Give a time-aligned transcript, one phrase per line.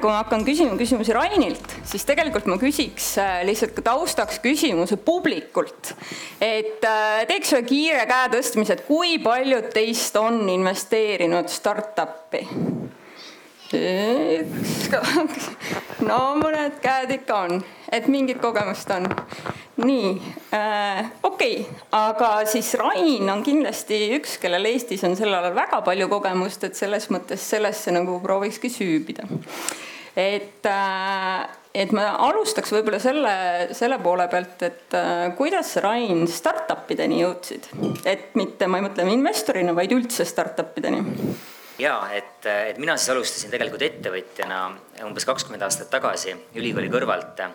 [0.00, 4.40] enne kui ma hakkan küsima küsimusi Rainilt, siis tegelikult ma küsiks äh, lihtsalt ka taustaks
[4.40, 5.94] küsimuse publikult.
[6.40, 12.46] et äh, teeks ühe kiire käe tõstmise, et kui paljud teist on investeerinud startup'i?
[13.70, 15.50] üks, kaks,
[16.08, 17.60] no mõned käed ikka on,
[17.92, 19.04] et mingit kogemust on.
[19.84, 20.14] nii
[20.56, 25.84] äh,, okei okay., aga siis Rain on kindlasti üks, kellel Eestis on sel alal väga
[25.84, 29.28] palju kogemust, et selles mõttes sellesse nagu proovikski süübida.
[30.20, 33.32] Et äh, et ma alustaks võib-olla selle,
[33.76, 37.70] selle poole pealt, et äh, kuidas Rain startup ideni jõudsid,
[38.08, 41.04] et mitte, ma ei mõtle investorina, vaid üldse startup ideni
[41.80, 44.58] jaa, et, et mina siis alustasin tegelikult ettevõtjana
[45.06, 47.54] umbes kakskümmend aastat tagasi ülikooli kõrvalt äh,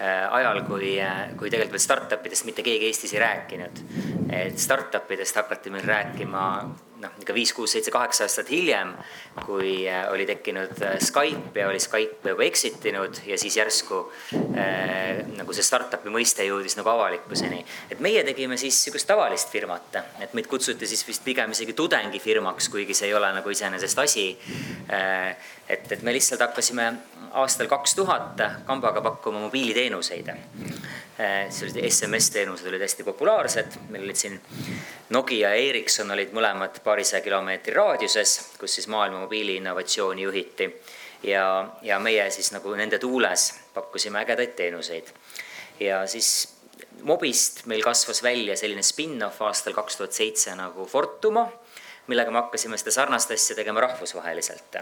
[0.00, 0.96] ajal, kui,
[1.36, 3.82] kui tegelikult veel startup idest mitte keegi Eestis ei rääkinud.
[4.32, 6.46] et startup idest hakati meil rääkima
[7.00, 8.92] noh, ikka viis, kuus, seitse, kaheksa aastat hiljem,
[9.44, 14.00] kui äh, oli tekkinud äh, Skype ja oli Skype juba exit inud ja siis järsku
[14.34, 17.62] äh, nagu see startup'i mõiste jõudis nagu avalikkuseni.
[17.90, 22.68] et meie tegime siis sihukest tavalist firmat, et meid kutsuti siis vist pigem isegi tudengifirmaks,
[22.72, 24.26] kuigi see ei ole nagu iseenesest asi
[24.92, 25.36] äh,.
[25.68, 26.92] et, et me lihtsalt hakkasime
[27.40, 30.32] aastal kaks tuhat kambaga pakkuma mobiiliteenuseid
[31.20, 34.38] Äh, sellised SMS-teenused olid hästi populaarsed, meil olid siin
[35.10, 40.70] Nokia ja Ericsson olid mõlemad paarisaja kilomeetri raadiuses, kus siis maailma mobiiliinnovatsiooni juhiti.
[41.22, 45.10] ja, ja meie siis nagu nende tuules pakkusime ägedaid teenuseid.
[45.80, 46.48] ja siis
[47.02, 51.46] Mobist meil kasvas välja selline spin-off aastal kaks tuhat seitse nagu Fortumo,
[52.06, 54.76] millega me hakkasime seda sarnast asja tegema rahvusvaheliselt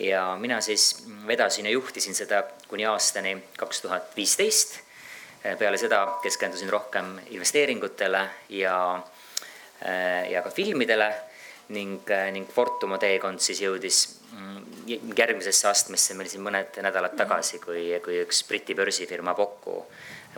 [0.00, 4.78] ja mina siis vedasin ja juhtisin seda kuni aastani kaks tuhat viisteist
[5.58, 9.02] peale seda keskendusin rohkem investeeringutele ja,
[9.80, 11.08] ja ka filmidele
[11.70, 14.00] ning, eh, ning Fortumo teekond siis jõudis
[14.32, 19.84] mm, järgmisesse astmesse meil siin mõned nädalad tagasi, kui, kui üks Briti börsifirma Pokku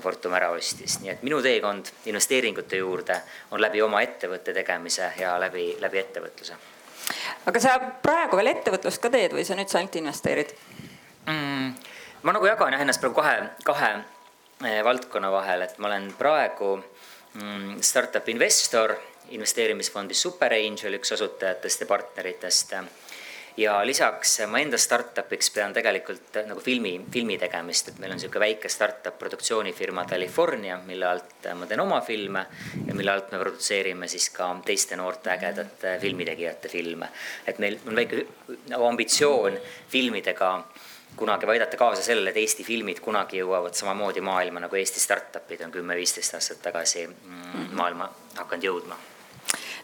[0.02, 3.19] Fortum ära ostis, nii et minu teekond investeeringute juurde
[3.52, 6.56] on läbi oma ettevõtte tegemise ja läbi, läbi ettevõtluse.
[7.47, 10.54] aga sa praegu veel ettevõtlust ka teed või sa nüüd ainult investeerid
[11.26, 11.75] mm,?
[12.22, 17.81] ma nagu jagan jah ennast praegu kahe, kahe valdkonna vahel, et ma olen praegu mm,
[17.84, 18.97] startup investor
[19.37, 22.75] investeerimisfondis Super Angel, üks asutajatest ja partneritest.
[23.56, 28.41] ja lisaks ma enda startup'iks pean tegelikult nagu filmi, filmi tegemist, et meil on niisugune
[28.47, 32.47] väike startup produktsioonifirma California, mille alt ma teen oma filme
[32.87, 37.09] ja mille alt me produtseerime siis ka teiste noorte ägedate filmitegijate filme.
[37.47, 38.26] et meil on väike
[38.72, 40.54] nagu ambitsioon filmidega
[41.16, 45.64] kunagi või aidata kaasa sellele, et Eesti filmid kunagi jõuavad samamoodi maailma nagu Eesti startup'id
[45.66, 48.97] on kümme-viisteist aastat tagasi mm, maailma hakanud jõudma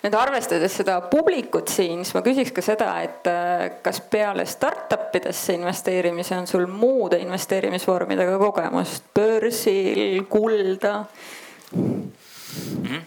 [0.02, 5.14] nüüd arvestades seda publikut siin, siis ma küsiks ka seda, et äh, kas peale startup
[5.18, 11.04] idesse investeerimise on sul muude investeerimisvormidega kogemust, börsil, kulda?
[11.72, 12.10] Mm?
[12.82, 13.06] -hmm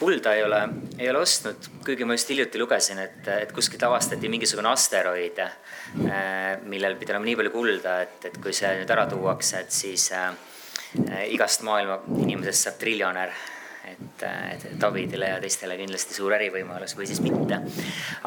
[0.00, 0.68] kulda ei ole,
[0.98, 6.62] ei ole ostnud, kuigi ma just hiljuti lugesin, et, et kuskilt avastati mingisugune asteroid, äh,
[6.72, 10.06] millel pidi olema nii palju kulda, et, et kui see nüüd ära tuuakse, et siis
[10.16, 10.32] äh,
[11.28, 13.34] igast maailma inimesest saab triljonär
[14.00, 17.60] et, et Davidile ja teistele kindlasti suur ärivõimalus või siis mitte.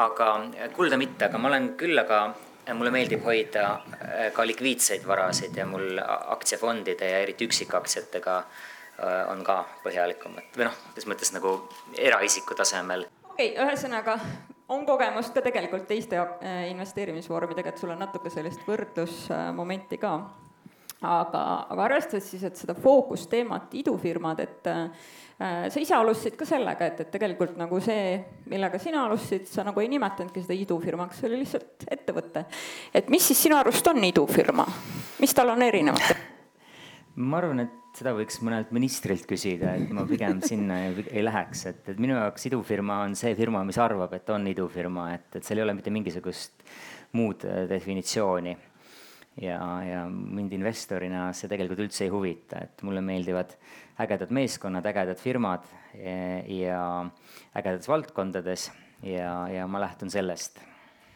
[0.03, 0.29] aga
[0.75, 2.25] kulda mitte, aga ma olen küll, aga
[2.73, 8.41] mulle meeldib hoida äh, ka likviidseid varasid ja mul aktsiafondide ja eriti üksikaktsiatega
[8.94, 11.56] Äh, on ka põhjalikumad või noh, selles mõttes nagu
[11.97, 13.07] eraisiku tasemel.
[13.31, 14.19] okei okay,, ühesõnaga
[14.69, 20.12] on kogemust ka tegelikult teiste äh, investeerimisvormidega, et sul on natuke sellist võrdlusmomenti ka.
[21.01, 21.41] aga,
[21.73, 24.69] aga arvestades siis, et seda fookusteemat, idufirmad, et
[25.38, 28.17] sa ise alustasid ka sellega, et, et tegelikult nagu see,
[28.51, 32.45] millega sina alustasid, sa nagu ei nimetanudki seda idufirmaks, see oli lihtsalt ettevõte.
[32.94, 34.68] et mis siis sinu arust on idufirma,
[35.24, 36.13] mis tal on erinevat?
[37.15, 41.65] ma arvan, et seda võiks mõnelt ministrilt küsida, et ma pigem sinna ei, ei läheks,
[41.69, 45.45] et, et minu jaoks idufirma on see firma, mis arvab, et on idufirma, et, et
[45.45, 46.63] seal ei ole mitte mingisugust
[47.18, 48.56] muud äh, definitsiooni.
[49.41, 53.56] Ja, ja mind investorina see tegelikult üldse ei huvita, et mulle meeldivad
[54.03, 55.65] ägedad meeskonnad, ägedad firmad
[55.97, 56.83] ja, ja
[57.57, 58.69] ägedates valdkondades
[59.06, 60.62] ja, ja ma lähtun sellest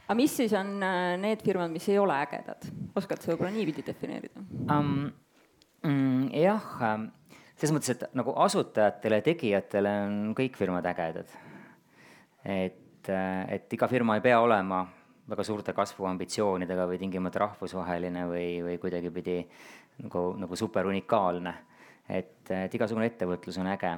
[0.07, 2.67] aga mis siis on äh, need firmad, mis ei ole ägedad,
[2.97, 4.41] oskad sa võib-olla niipidi defineerida
[4.73, 5.09] um,?
[5.83, 6.27] mm,?
[6.41, 7.09] jah, ähm,
[7.57, 11.33] selles mõttes, et nagu asutajatele, tegijatele on kõik firmad ägedad.
[12.43, 14.85] et, äh, et iga firma ei pea olema
[15.27, 19.39] väga suurte kasvuambitsioonidega või tingimata rahvusvaheline või, või kuidagipidi
[20.03, 21.53] nagu, nagu super unikaalne.
[22.09, 23.97] et, et igasugune ettevõtlus on äge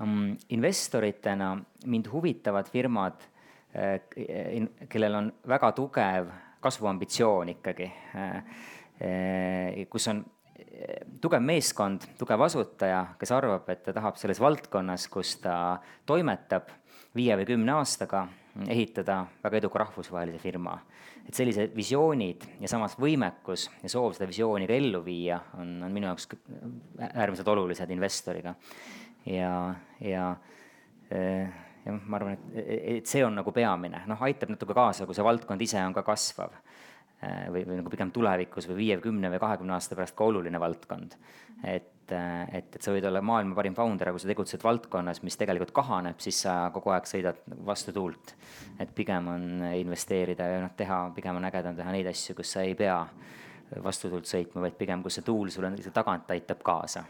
[0.00, 0.36] um,.
[0.48, 1.56] investoritena
[1.86, 3.20] mind huvitavad firmad,
[3.76, 4.00] äh,
[4.88, 7.90] kellel on väga tugev kasvuambitsioon ikkagi,
[9.92, 10.24] kus on
[11.20, 15.76] tugev meeskond, tugev asutaja, kes arvab, et ta tahab selles valdkonnas, kus ta
[16.08, 16.72] toimetab,
[17.16, 18.26] viie või kümne aastaga
[18.68, 20.78] ehitada väga eduka rahvusvahelise firma.
[21.26, 25.92] et sellised visioonid ja samas võimekus ja soov seda visiooni ka ellu viia on, on
[25.92, 26.28] minu jaoks
[27.12, 28.54] äärmiselt olulised investoriga.
[29.26, 30.36] ja, ja
[31.10, 35.26] jah, ma arvan, et, et see on nagu peamine, noh, aitab natuke kaasa, kui see
[35.26, 36.54] valdkond ise on ka kasvav
[37.22, 41.16] või, või nagu pigem tulevikus või viie, kümne või kahekümne aasta pärast ka oluline valdkond.
[41.64, 45.38] et, et, et sa võid olla maailma parim founder, aga kui sa tegutsed valdkonnas, mis
[45.40, 48.34] tegelikult kahaneb, siis sa kogu aeg sõidad vastu tuult.
[48.78, 52.62] et pigem on investeerida ja noh, teha, pigem on ägedam teha neid asju, kus sa
[52.62, 52.98] ei pea
[53.82, 57.04] vastu tuult sõitma, vaid pigem, kus see tuul sulle tagant aitab kaasa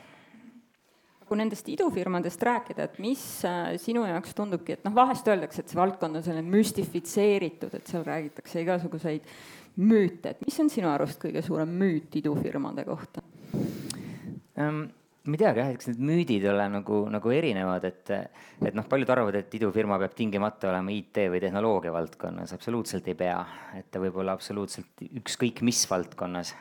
[1.26, 5.72] kui nendest idufirmadest rääkida, et mis äh, sinu jaoks tundubki, et noh, vahest öeldakse, et
[5.72, 9.26] see valdkond on selline müstifitseeritud, et seal räägitakse igasuguseid
[9.82, 13.24] müüte, et mis on sinu arust kõige suurem müüt idufirmade kohta?
[14.56, 18.12] Ma ei teagi jah, eks need müüdid ole nagu, nagu erinevad, et,
[18.62, 23.18] et noh, paljud arvavad, et idufirma peab tingimata olema IT või tehnoloogia valdkonnas, absoluutselt ei
[23.18, 23.40] pea,
[23.78, 26.54] et ta võib olla absoluutselt ükskõik mis valdkonnas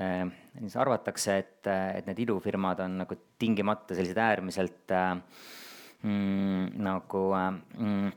[0.00, 0.32] ehm,.
[0.62, 5.12] siis arvatakse, et, et need idufirmad on nagu tingimata sellised äärmiselt äh,
[6.02, 8.10] mm, nagu äh, mm,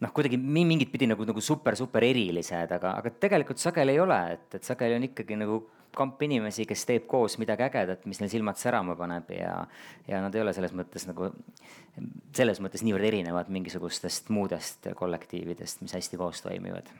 [0.00, 4.20] noh, kuidagi mingit pidi nagu, nagu super, super erilised, aga, aga tegelikult sageli ei ole,
[4.36, 5.64] et, et sageli on ikkagi nagu
[5.96, 9.58] kamp inimesi, kes teeb koos midagi ägedat, mis neil silmad särama paneb ja,
[10.08, 11.30] ja nad ei ole selles mõttes nagu,
[12.36, 16.90] selles mõttes niivõrd erinevad mingisugustest muudest kollektiividest, mis hästi koos toimivad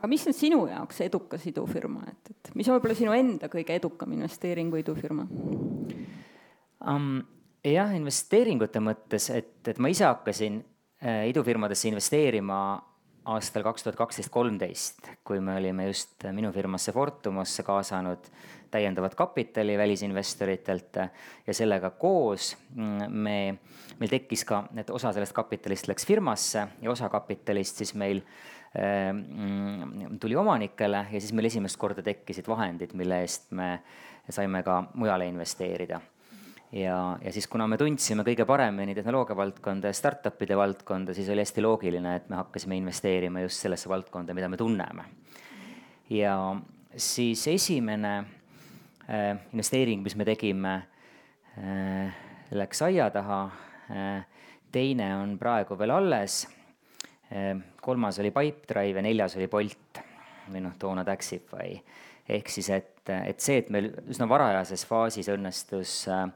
[0.00, 3.76] aga mis on sinu jaoks edukas idufirma, et, et mis on võib-olla sinu enda kõige
[3.76, 5.28] edukam investeeringu idufirma
[6.80, 7.20] um,?
[7.60, 10.62] jah, investeeringute mõttes, et, et ma ise hakkasin
[11.00, 12.82] Äh, idufirmadesse investeerima
[13.30, 18.30] aastal kaks tuhat kaksteist, kolmteist, kui me olime just minu firmasse Fortumosse kaasanud
[18.70, 20.96] täiendavat kapitali välisinvestoritelt.
[21.46, 23.36] Ja sellega koos mm, me,
[23.98, 28.22] meil tekkis ka, et osa sellest kapitalist läks firmasse ja osa kapitalist siis meil
[28.74, 33.76] mm, tuli omanikele ja siis meil esimest korda tekkisid vahendid, mille eest me
[34.30, 36.00] saime ka mujale investeerida
[36.72, 41.42] ja, ja siis, kuna me tundsime kõige paremini tehnoloogia valdkonda ja startup'ide valdkonda, siis oli
[41.44, 45.04] hästi loogiline, et me hakkasime investeerima just sellesse valdkonda, mida me tunneme.
[46.10, 46.36] ja
[46.96, 50.74] siis esimene äh, investeering, mis me tegime
[51.58, 52.14] äh,,
[52.50, 53.42] läks aia taha
[53.90, 54.26] äh,.
[54.72, 56.46] teine on praegu veel alles
[57.32, 57.56] äh,.
[57.80, 60.02] kolmas oli Pipedrive ja neljas oli Bolt
[60.50, 61.78] või noh, toona Taxify
[62.38, 66.26] ehk siis, et, et see, et meil üsna varajases faasis õnnestus äh,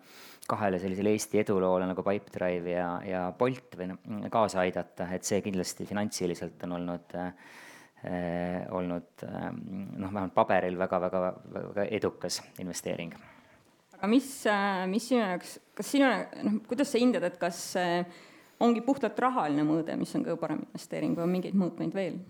[0.48, 4.00] kahele sellisele Eesti eduloole nagu Pipedrive ja, ja Bolt või noh,
[4.32, 7.30] kaasa aidata, et see kindlasti finantsiliselt on olnud äh,
[8.74, 11.22] olnud äh, noh, vähemalt paberil väga-väga
[11.54, 13.14] väga edukas investeering.
[13.96, 16.12] aga mis, äh, mis sinu jaoks, kas sinu,
[16.44, 17.64] noh, kuidas sa hindad, et kas
[18.64, 22.20] ongi puhtalt rahaline mõõde, mis on kõige parem investeering või on mingeid mõõtmeid veel?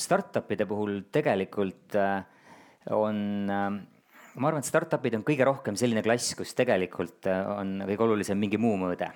[0.00, 1.94] Startupide puhul tegelikult
[2.90, 3.86] on
[4.38, 8.38] ma arvan, et startup'id on kõige rohkem selline klass, kus tegelikult äh, on kõige olulisem
[8.38, 9.10] mingi muu mõõde.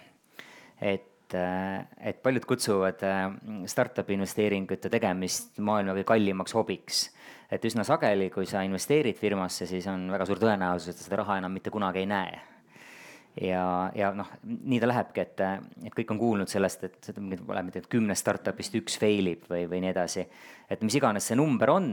[0.81, 3.29] et, äh, et paljud kutsuvad äh,
[3.71, 7.05] startup'i investeeringute tegemist maailma kõige kallimaks hobiks.
[7.51, 11.23] et üsna sageli, kui sa investeerid firmasse, siis on väga suur tõenäosus, et sa seda
[11.23, 12.41] raha enam mitte kunagi ei näe
[13.41, 15.41] ja, ja noh, nii ta lähebki, et,
[15.87, 19.83] et kõik on kuulnud sellest, et mingit, mitte kümnest startup'ist üks fail ib või, või
[19.85, 20.27] nii edasi.
[20.71, 21.91] et mis iganes see number on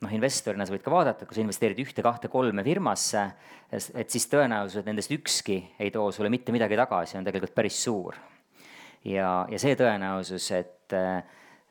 [0.00, 3.24] noh, investorina sa võid ka vaadata, kui sa investeerid ühte, kahte, kolme firmasse,
[3.70, 7.82] et siis tõenäosus, et nendest ükski ei too sulle mitte midagi tagasi, on tegelikult päris
[7.84, 8.16] suur.
[9.04, 10.76] ja, ja see tõenäosus, et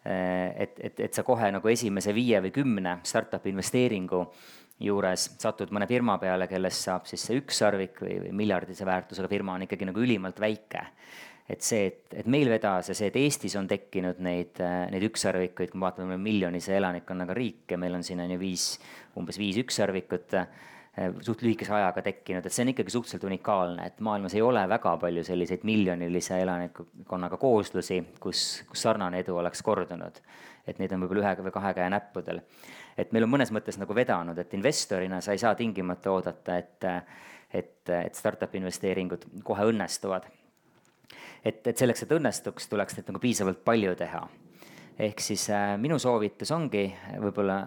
[0.09, 4.21] et, et, et sa kohe nagu esimese viie või kümne startup'i investeeringu
[4.79, 9.57] juures satud mõne firma peale, kellest saab siis see ükssarvik või, või miljardise väärtusega firma
[9.57, 10.85] on ikkagi nagu ülimalt väike
[11.49, 14.59] et see, et, et meil vedas ja see, et Eestis on tekkinud neid,
[14.93, 18.71] neid ükssarvikuid, kui me vaatame miljonise elanikkonnaga riik ja meil on siin on ju viis,
[19.17, 20.51] umbes viis ükssarvikut eh,
[21.25, 24.93] suht lühikese ajaga tekkinud, et see on ikkagi suhteliselt unikaalne, et maailmas ei ole väga
[25.01, 30.21] palju selliseid miljonilise elanikkonnaga kooslusi, kus, kus sarnane edu oleks kordunud.
[30.69, 32.43] et neid on võib-olla ühe või kahe käe näppudel.
[32.97, 36.85] et meil on mõnes mõttes nagu vedanud, et investorina sa ei saa tingimata oodata, et,
[37.53, 40.29] et, et startup'i investeeringud kohe õnnestuvad
[41.43, 44.27] et, et selleks, et õnnestuks, tuleks neid nagu piisavalt palju teha.
[44.99, 46.87] ehk siis äh, minu soovitus ongi
[47.19, 47.63] võib-olla,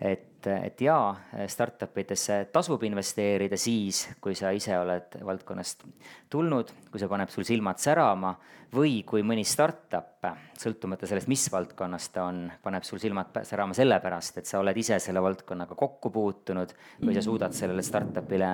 [0.00, 1.16] et et, jaa,
[1.50, 5.82] startup idesse tasub investeerida siis, kui sa ise oled valdkonnast
[6.30, 8.34] tulnud, kui see paneb sul silmad särama
[8.74, 14.38] või kui mõni startup, sõltumata sellest, mis valdkonnas ta on, paneb sul silmad särama sellepärast,
[14.38, 18.52] et sa oled ise selle valdkonnaga kokku puutunud või sa suudad sellele startup'ile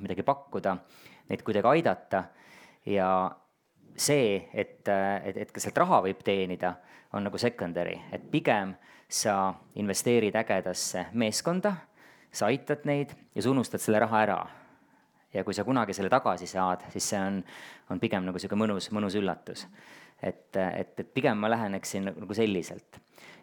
[0.00, 0.76] midagi pakkuda,
[1.30, 2.24] neid kuidagi aidata
[2.90, 3.10] ja
[4.00, 6.74] see, et, et, et ka sealt raha võib teenida,
[7.12, 8.74] on nagu secondary, et pigem
[9.10, 9.52] sa
[9.82, 11.74] investeerid ägedasse meeskonda,
[12.30, 14.40] sa aitad neid ja sa unustad selle raha ära.
[15.34, 17.42] ja kui sa kunagi selle tagasi saad, siis see on,
[17.90, 19.66] on pigem nagu sihuke mõnus, mõnus üllatus.
[20.22, 23.00] et, et, et pigem ma läheneksin nagu selliselt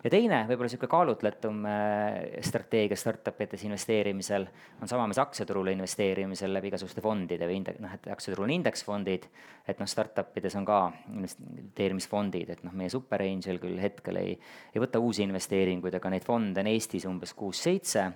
[0.07, 4.45] ja teine, võib-olla niisugune kaalutletum äh, strateegia startup ides investeerimisel
[4.81, 9.27] on sama, mis aktsiaturule investeerimisel läbi igasuguste fondide või inde-, noh, et aktsiaturul on indeksfondid,
[9.67, 10.79] et noh, startup ides on ka
[11.11, 14.37] investeerimisfondid, et noh, meie Super Angel küll hetkel ei,
[14.73, 18.07] ei võta uusi investeeringuid, aga neid fonde on Eestis umbes kuus-seitse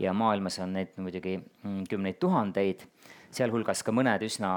[0.00, 2.88] ja maailmas on neid muidugi mm, kümneid tuhandeid
[3.34, 4.52] sealhulgas ka mõned üsna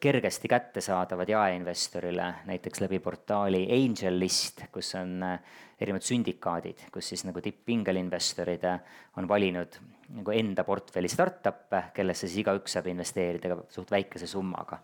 [0.00, 5.38] kergesti kättesaadavad jaeinvestorile, näiteks läbi portaali AngelList, kus on äh,
[5.80, 8.82] erinevad sündikaadid, kus siis nagu tipp-ingelinvestorid äh,
[9.16, 9.80] on valinud
[10.18, 14.80] nagu enda portfelli startup'e, kellesse siis igaüks saab investeerida ka suht väikese summaga.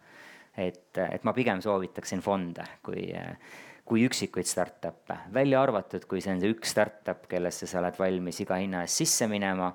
[0.57, 3.37] et, et ma pigem soovitaksin fonde kui, äh,
[3.85, 8.41] kui üksikuid startup'e, välja arvatud, kui see on see üks startup, kellesse sa oled valmis
[8.41, 9.75] iga hinna eest sisse minema,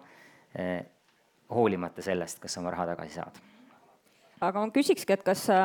[1.51, 3.39] hoolimata sellest, kas sa oma raha tagasi saad
[4.41, 5.59] aga ma küsikski, et kas sa,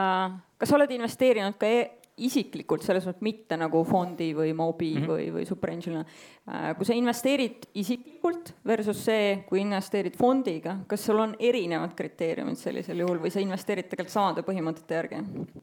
[0.60, 5.02] kas sa oled investeerinud ka e isiklikult, selles mõttes mitte nagu fondi või mobi mm
[5.02, 5.10] -hmm.
[5.10, 6.04] või, või superangelina.
[6.48, 12.56] Äh, kui sa investeerid isiklikult versus see, kui investeerid fondiga, kas sul on erinevad kriteeriumid
[12.56, 15.20] sellisel juhul või sa investeerid tegelikult samade põhimõtete järgi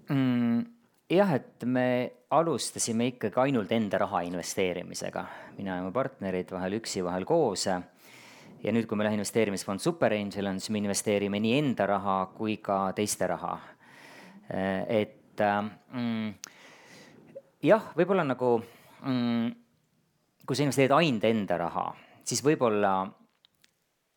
[0.10, 0.66] mm,?
[1.10, 5.26] jah, et me alustasime ikkagi ainult enda raha investeerimisega,
[5.58, 7.68] mina ja mu partnerid, vahel üksi, vahel koos
[8.64, 12.18] ja nüüd, kui meil on investeerimisfond Super Angel on, siis me investeerime nii enda raha
[12.36, 13.58] kui ka teiste raha.
[14.88, 16.30] et mm,
[17.64, 19.50] jah, võib-olla nagu mm,
[20.46, 21.90] kui sa investeerid ainult enda raha,
[22.28, 22.94] siis võib-olla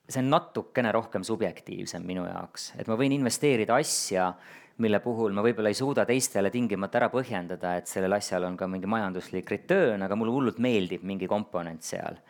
[0.06, 4.30] see on natukene rohkem subjektiivsem minu jaoks, et ma võin investeerida asja,
[4.82, 8.68] mille puhul ma võib-olla ei suuda teistele tingimata ära põhjendada, et sellel asjal on ka
[8.70, 12.20] mingi majanduslik return, aga mulle hullult meeldib mingi komponent seal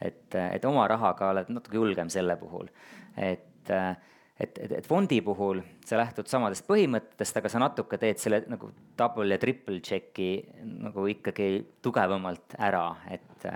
[0.00, 2.68] et, et oma rahaga oled natuke julgem selle puhul.
[3.16, 8.42] et, et, et, et fondi puhul sa lähtud samadest põhimõtetest, aga sa natuke teed selle
[8.52, 10.30] nagu double ja triple check'i
[10.64, 11.50] nagu ikkagi
[11.82, 13.48] tugevamalt ära, et,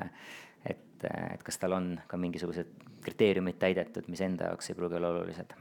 [0.65, 5.15] et, et kas tal on ka mingisugused kriteeriumid täidetud, mis enda jaoks ei pruugi olla
[5.15, 5.57] olulised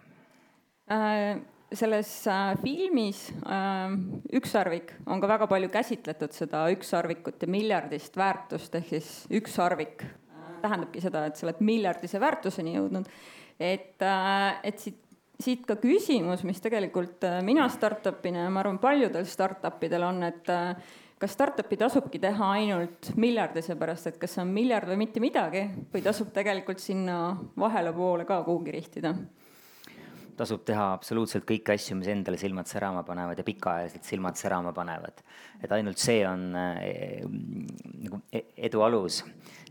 [0.89, 1.39] äh
[1.73, 3.93] selles äh, filmis äh,
[4.33, 10.03] Ükssarvik on ka väga palju käsitletud seda ükssarvikut ja miljardist väärtust ehk siis ükssarvik
[10.63, 13.11] tähendabki seda, et sa oled miljardise väärtuseni jõudnud.
[13.59, 14.99] et, äh, et siit,
[15.39, 20.23] siit ka küsimus, mis tegelikult äh, mina startup'ina ja ma arvan, paljudel startup idel on,
[20.23, 20.75] et äh,
[21.19, 25.65] kas startup'i tasubki teha ainult miljardise pärast, et kas see on miljard või mitte midagi
[25.93, 29.15] või tasub tegelikult sinna vahele poole ka kuhugi rihtida?
[30.39, 35.23] Tasub teha absoluutselt kõiki asju, mis endale silmad särama panevad ja pikaajaliselt silmad särama panevad.
[35.63, 37.25] et ainult see on äh,
[38.05, 39.23] nagu e-, edu alus,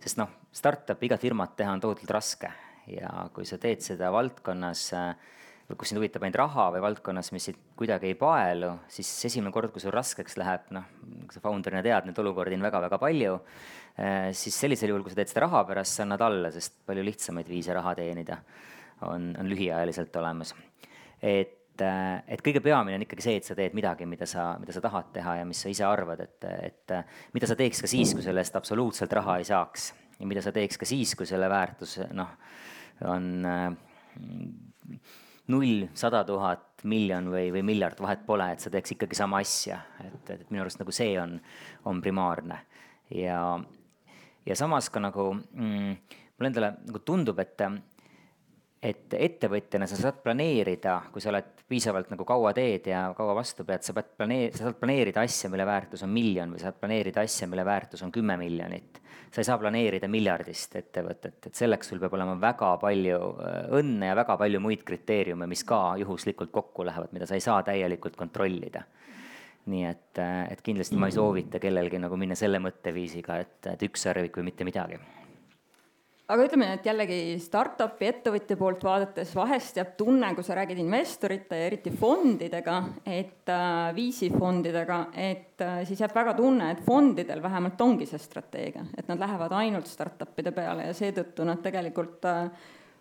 [0.03, 2.53] sest noh, startup'i iga firmat teha on tohutult raske.
[2.89, 5.11] Ja kui sa teed seda valdkonnas äh,
[5.77, 9.73] kus sind huvitab ainult raha või valdkonnas, mis sind kuidagi ei paelu, siis esimene kord,
[9.73, 10.87] kui sul raskeks läheb, noh,
[11.27, 13.35] kui sa founder'ina tead, neid olukordi on väga-väga palju,
[14.01, 17.05] äh, siis sellisel juhul, kui sa teed seda raha pärast, sa annad alla, sest palju
[17.05, 18.41] lihtsamaid viise raha teenida
[19.07, 20.55] on, on lühiajaliselt olemas.
[21.23, 24.75] et, äh, et kõige peamine on ikkagi see, et sa teed midagi, mida sa, mida
[24.75, 26.99] sa tahad teha ja mis sa ise arvad, et, et
[27.35, 30.53] mida sa teeks ka siis, kui selle eest absoluutselt raha ei saaks ja mida sa
[30.55, 32.35] teeks ka siis, kui selle väärtus noh,
[33.07, 33.69] on äh,
[35.49, 39.81] null, sada tuhat, miljon või, või miljard, vahet pole, et sa teeks ikkagi sama asja,
[40.05, 41.35] et, et minu arust nagu see on,
[41.91, 42.61] on primaarne.
[43.15, 43.41] ja,
[44.47, 45.95] ja samas ka nagu mm,
[46.39, 47.57] mulle endale nagu tundub, et
[48.83, 53.67] et ettevõtjana sa saad planeerida, kui sa oled piisavalt nagu kaua teed ja kaua vastu
[53.67, 57.25] pead, sa pead planeer-, sa saad planeerida asja, mille väärtus on miljon või saad planeerida
[57.27, 59.03] asja, mille väärtus on kümme miljonit.
[59.29, 64.09] sa ei saa planeerida miljardist ettevõtet, et selleks sul peab olema väga palju äh, õnne
[64.09, 68.17] ja väga palju muid kriteeriume, mis ka juhuslikult kokku lähevad, mida sa ei saa täielikult
[68.17, 68.87] kontrollida.
[69.69, 73.89] Nii et, äh, et kindlasti ma ei soovita kellelgi nagu minna selle mõtteviisiga, et, et
[73.91, 75.03] üks sarvik või mitte midagi
[76.29, 81.57] aga ütleme, et jällegi startup'i ettevõtja poolt vaadates vahest jääb tunne, kui sa räägid investorite
[81.57, 87.41] ja eriti fondidega, et äh, VC fondidega, et äh, siis jääb väga tunne, et fondidel
[87.43, 92.51] vähemalt ongi see strateegia, et nad lähevad ainult startup'ide peale ja seetõttu nad tegelikult äh,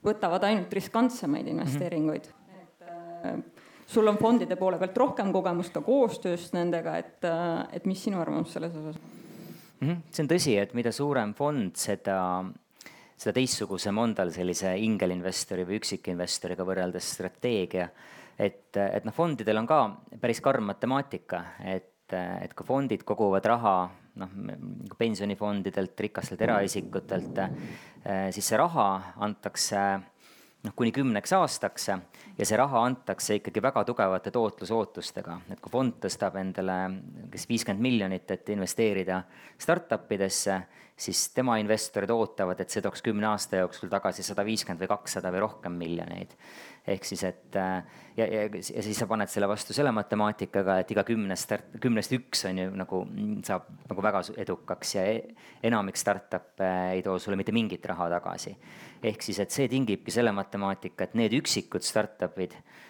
[0.07, 2.61] võtavad ainult riskantsemaid investeeringuid mm.
[2.61, 3.41] -hmm.
[3.41, 7.27] et sul on fondide poole pealt rohkem kogemust ka koostööst nendega, et,
[7.73, 9.87] et mis sinu arvamus selles osas mm?
[9.87, 9.99] -hmm.
[10.11, 12.45] see on tõsi, et mida suurem fond, seda
[13.17, 17.89] seda teistsugusem on tal sellise ingelinvestori või üksikinvestoriga võrreldes strateegia.
[18.37, 19.79] et, et noh, fondidel on ka
[20.21, 23.77] päris karm matemaatika, et, et kui fondid koguvad raha
[24.21, 24.35] noh,
[24.97, 27.41] pensionifondidelt, rikastelt eraisikutelt,
[28.31, 28.87] siis see raha
[29.25, 29.81] antakse
[30.67, 35.97] noh, kuni kümneks aastaks ja see raha antakse ikkagi väga tugevate tootlusootustega, et kui fond
[36.03, 36.77] tõstab endale
[37.33, 39.21] kas viiskümmend miljonit, et investeerida
[39.57, 40.61] startup idesse,
[40.97, 45.31] siis tema investorid ootavad, et see tooks kümne aasta jooksul tagasi sada viiskümmend või kakssada
[45.33, 46.33] või rohkem miljoneid.
[46.87, 51.03] ehk siis, et ja, ja, ja siis sa paned selle vastu selle matemaatikaga, et iga
[51.03, 53.03] kümnest, kümnest üks on ju nagu
[53.45, 55.35] saab nagu väga edukaks ja e-,
[55.69, 58.57] enamik startup'e ei too sulle mitte mingit raha tagasi.
[59.03, 62.86] ehk siis, et see tingibki selle matemaatika, et need üksikud startup'id Äh,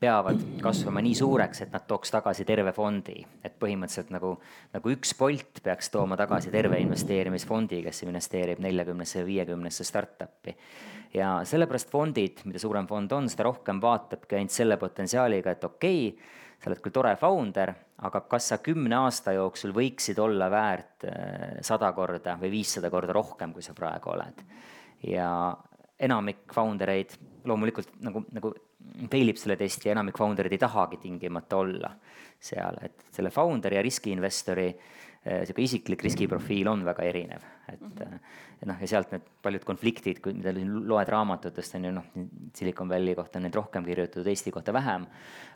[0.00, 3.20] peavad kasvama nii suureks, et nad tooks tagasi terve fondi.
[3.44, 4.32] et põhimõtteliselt nagu,
[4.74, 10.56] nagu üks Bolt peaks tooma tagasi terve investeerimisfondi, kes investeerib neljakümnesse või viiekümnesse startup'i.
[11.14, 16.08] ja sellepärast fondid, mida suurem fond on, seda rohkem vaatabki ainult selle potentsiaaliga, et okei
[16.08, 17.70] okay,, sa oled küll tore founder,
[18.02, 23.14] aga kas sa kümne aasta jooksul võiksid olla väärt äh, sada korda või viissada korda
[23.14, 24.42] rohkem, kui sa praegu oled.
[25.06, 25.54] ja
[26.02, 27.14] enamik founder eid
[27.44, 28.52] loomulikult nagu, nagu
[29.10, 31.90] fail ib selle testi ja enamik founder'id ei tahagi tingimata olla
[32.40, 34.68] seal, et selle founder'i ja riskiinvestori
[35.24, 38.18] niisugune eh, isiklik riskiprofiil on väga erinev, et mm -hmm.
[38.68, 42.04] noh, ja sealt need paljud konfliktid, mida loed raamatutest, on ju noh,
[42.54, 45.06] Silicon Valley kohta on neid rohkem kirjutatud, Eesti kohta vähem,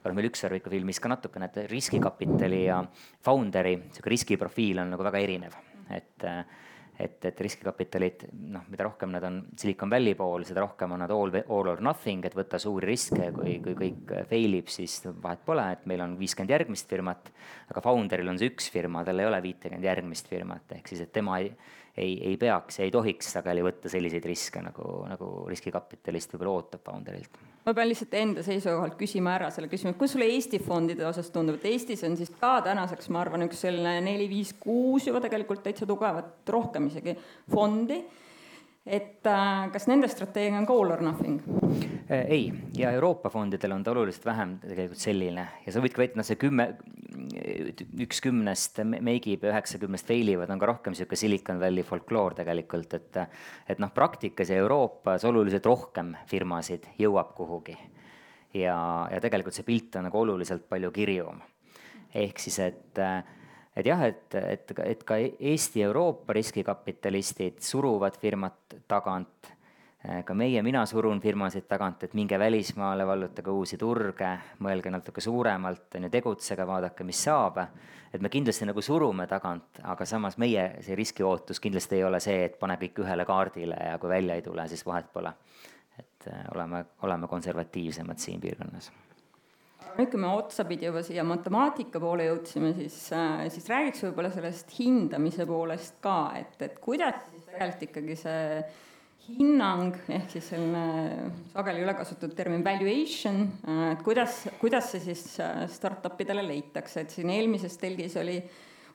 [0.04, 2.84] aga meil Ükssarviku filmis ka natukene, et riskikapitali ja
[3.24, 5.52] founder'i niisugune riskiprofiil on nagu väga erinev,
[5.90, 6.44] et äh,
[6.98, 11.12] et, et riskikapitalid, noh, mida rohkem nad on Silicon Valley pool, seda rohkem on nad
[11.14, 15.44] all, all or nothing, et võtta suuri riske, kui, kui kõik fail ib, siis vahet
[15.46, 17.30] pole, et meil on viiskümmend järgmist firmat.
[17.70, 21.12] aga founder'il on see üks firma, tal ei ole viitekümmet järgmist firmat, ehk siis, et
[21.14, 21.52] tema ei,
[21.98, 26.84] ei, ei peaks ja ei tohiks sageli võtta selliseid riske, nagu, nagu riskikapitalist võib-olla ootab
[26.86, 27.40] founder'ilt.
[27.66, 31.58] Ma pean lihtsalt enda seisukohalt küsima ära selle küsimuse, kuidas sulle Eesti fondide osas tundub,
[31.58, 36.38] et Eestis on siis ka tänaseks, ma arvan, üks selline neli-viis-kuus juba tegelikult täitsa tugevat,
[36.48, 37.18] rohkem isegi
[37.52, 38.00] fondi
[38.88, 41.38] et äh, kas nende strateegia on ka all or nothing?
[42.08, 42.46] Äh, ei,
[42.78, 46.26] ja Euroopa fondidel on ta oluliselt vähem tegelikult selline ja sa võid ka väita, noh
[46.26, 46.68] see kümme,
[48.04, 52.38] üks kümnest make ib ja üheksakümnest fail ivad, on ka rohkem sihuke Silicon Valley folkloor
[52.38, 53.20] tegelikult, et.
[53.68, 57.76] et noh, praktikas ja Euroopas oluliselt rohkem firmasid jõuab kuhugi.
[58.54, 58.78] ja,
[59.12, 61.42] ja tegelikult see pilt on nagu oluliselt palju kirjum.
[62.14, 63.04] ehk siis, et
[63.78, 69.54] et jah, et, et, et ka Eesti Euroopa riskikapitalistid suruvad firmat tagant.
[70.24, 74.28] ka meie, mina surun firmasid tagant, et minge välismaale, vallutage uusi turge,
[74.62, 77.58] mõelge natuke suuremalt, on ju, tegutsege, vaadake, mis saab.
[78.12, 82.44] et me kindlasti nagu surume tagant, aga samas meie see riskiootus kindlasti ei ole see,
[82.44, 85.34] et pane kõik ühele kaardile ja kui välja ei tule, siis vahet pole.
[85.98, 88.92] et oleme, oleme konservatiivsemad siin piirkonnas
[89.98, 94.74] nüüd, kui me otsapidi juba siia matemaatika poole jõudsime, siis, äh, siis räägiks võib-olla sellest
[94.78, 98.44] hindamise poolest ka, et, et kuidas siis tegelikult ikkagi see
[99.28, 105.24] hinnang ehk siis selline sageli üle kasutatud termin valuation, äh, et kuidas, kuidas see siis
[105.42, 108.38] äh, startup idele leitakse, et siin eelmises telgis oli,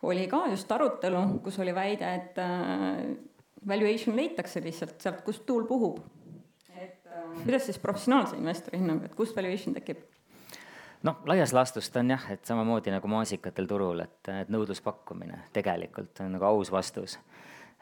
[0.08, 2.41] oli ka just arutelu, kus oli väide, et
[3.67, 6.02] valuation leitakse lihtsalt sealt, kust tuul puhub.
[6.76, 7.08] et
[7.46, 10.04] kuidas siis professionaalse investori hinnang, et kust valuation tekib?
[11.08, 16.24] Noh, laias laastus ta on jah, et samamoodi nagu maasikatel turul, et, et nõudluspakkumine tegelikult
[16.24, 17.18] on nagu aus vastus.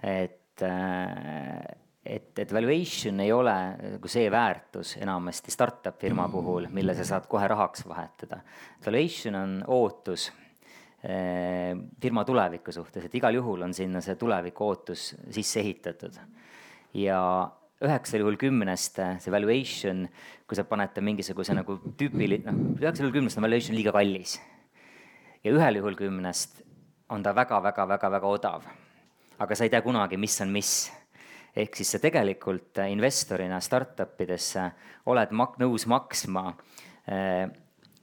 [0.02, 0.64] et,
[2.06, 3.56] et, et valuation ei ole
[3.98, 8.42] nagu see väärtus enamasti startup firma puhul, mille sa saad kohe rahaks vahetada.
[8.86, 10.32] Valuation on ootus
[11.04, 16.18] eh, firma tuleviku suhtes, et igal juhul on sinna see tuleviku ootus sisse ehitatud.
[16.94, 17.22] ja
[17.82, 20.06] üheksal juhul kümnest see valuation,
[20.52, 24.34] kui sa paned ta mingisuguse nagu tüüpili-, noh, üheksal juhul kümnest on valuation liiga kallis.
[25.44, 26.60] ja ühel juhul kümnest
[27.10, 28.66] on ta väga-väga-väga-väga odav.
[29.40, 30.92] aga sa ei tea kunagi, mis on mis.
[31.56, 34.68] ehk siis sa tegelikult investorina startup idesse
[35.06, 36.50] oled mak-, nõus maksma
[37.08, 37.48] eh,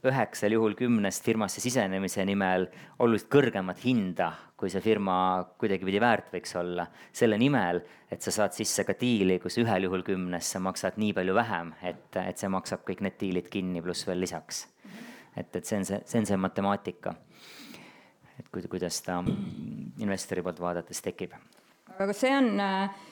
[0.09, 5.15] üheksal juhul kümnest firmasse sisenemise nimel oluliselt kõrgemat hinda kui see firma
[5.61, 7.79] kuidagipidi väärt võiks olla, selle nimel,
[8.11, 11.71] et sa saad sisse ka diili, kus ühel juhul kümnest sa maksad nii palju vähem,
[11.87, 14.67] et, et see maksab kõik need diilid kinni, pluss veel lisaks.
[15.37, 17.15] et, et see on see, see on see matemaatika.
[18.39, 19.23] et kuidas ta
[19.99, 21.39] investori poolt vaadates tekib.
[21.99, 23.07] aga see on äh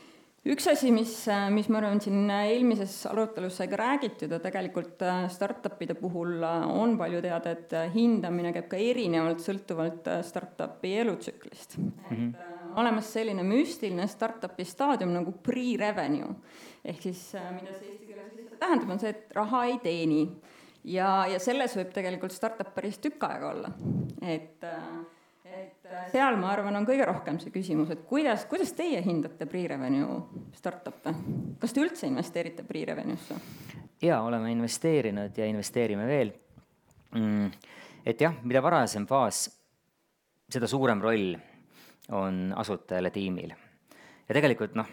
[0.46, 1.12] üks asi, mis,
[1.54, 6.66] mis ma arvan, siin eelmises arutelus sai ka räägitud ja tegelikult äh, startup'ide puhul äh,
[6.70, 11.92] on palju teada, et äh, hindamine käib ka erinevalt sõltuvalt startup'i elutsüklist mm.
[12.11, 12.30] -hmm.
[12.30, 16.35] et olemas selline müstiline startup'i staadium nagu pre-revenue
[16.85, 20.22] ehk siis mida see eesti keeles tähendab, on see, et raha ei teeni.
[20.87, 23.72] ja, ja selles võib tegelikult startup päris tükk aega olla,
[24.22, 24.98] et äh,
[25.57, 29.49] et äh, seal, ma arvan, on kõige rohkem see küsimus, et kuidas, kuidas teie hindate
[29.51, 31.14] pre-revenue startup'e?
[31.62, 33.38] kas te üldse investeerite pre-revenue'sse?
[34.03, 36.33] jaa, oleme investeerinud ja investeerime veel
[37.16, 37.53] mm,.
[38.07, 39.47] et jah, mida varasem faas,
[40.53, 41.37] seda suurem roll
[42.16, 43.55] on asutajale tiimil.
[44.29, 44.90] ja tegelikult noh,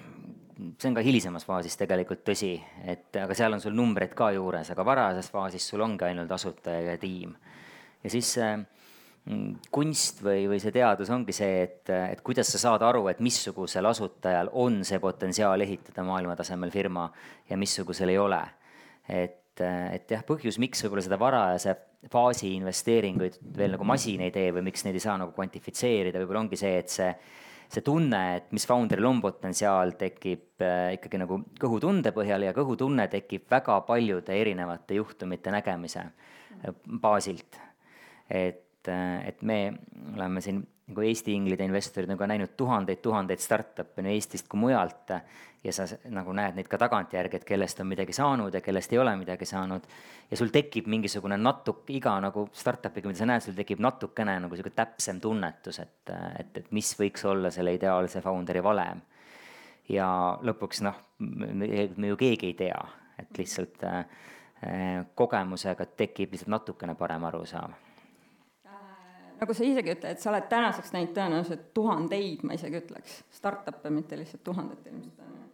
[0.80, 2.54] see on ka hilisemas faasis tegelikult tõsi,
[2.86, 6.94] et aga seal on sul numbreid ka juures, aga varases faasis sul ongi ainult asutaja
[6.94, 7.36] ja tiim.
[8.04, 8.60] ja siis äh,
[9.72, 13.88] kunst või, või see teadus ongi see, et, et kuidas sa saad aru, et missugusel
[13.88, 17.06] asutajal on see potentsiaal ehitada maailmatasemel firma
[17.50, 18.42] ja missugusel ei ole.
[19.08, 21.76] et, et jah, põhjus, miks võib-olla seda varajase
[22.12, 26.44] faasi investeeringuid veel nagu masin ei tee või miks neid ei saa nagu kvantifitseerida, võib-olla
[26.44, 27.14] ongi see, et see
[27.74, 33.08] see tunne, et mis founder'il on potentsiaal, tekib äh, ikkagi nagu kõhutunde põhjal ja kõhutunne
[33.10, 37.58] tekib väga paljude erinevate juhtumite nägemise äh, baasilt.
[38.30, 39.60] et et, et me
[40.16, 45.14] oleme siin nagu Eesti inglide investorid nagu näinud tuhandeid-tuhandeid startup'e nii Eestist kui mujalt
[45.64, 49.00] ja sa nagu näed neid ka tagantjärgi, et kellest on midagi saanud ja kellest ei
[49.00, 49.86] ole midagi saanud.
[50.32, 54.56] ja sul tekib mingisugune natuke, iga nagu startup'iga, mida sa näed, sul tekib natukene nagu
[54.56, 59.02] sihuke täpsem tunnetus, et, et, et mis võiks olla selle ideaalse founder'i valem.
[59.90, 60.10] ja
[60.42, 62.84] lõpuks noh, me ju keegi ei tea,
[63.20, 64.06] et lihtsalt äh,
[65.16, 67.76] kogemusega tekib lihtsalt natukene parem arusaam
[69.44, 74.20] nagu sa isegi ütled, sa oled tänaseks näinud tõenäoliselt tuhandeid, ma isegi ütleks, startup'e, mitte
[74.20, 75.50] lihtsalt tuhandet ilmselt on ju.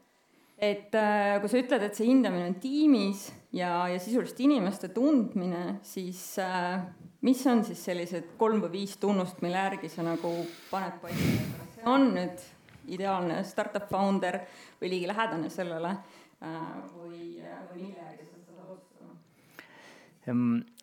[0.70, 5.80] et äh, kui sa ütled, et see hindamine on tiimis ja, ja sisuliselt inimeste tundmine,
[5.88, 6.84] siis äh,
[7.26, 10.34] mis on siis sellised kolm või viis tunnust, mille järgi sa nagu
[10.70, 12.48] paned paika, kas see on nüüd
[12.90, 14.42] ideaalne startup founder
[14.82, 16.60] või ligilähedane sellele äh,
[16.96, 17.40] või,
[17.72, 19.18] või mille järgi sa seda otsustama?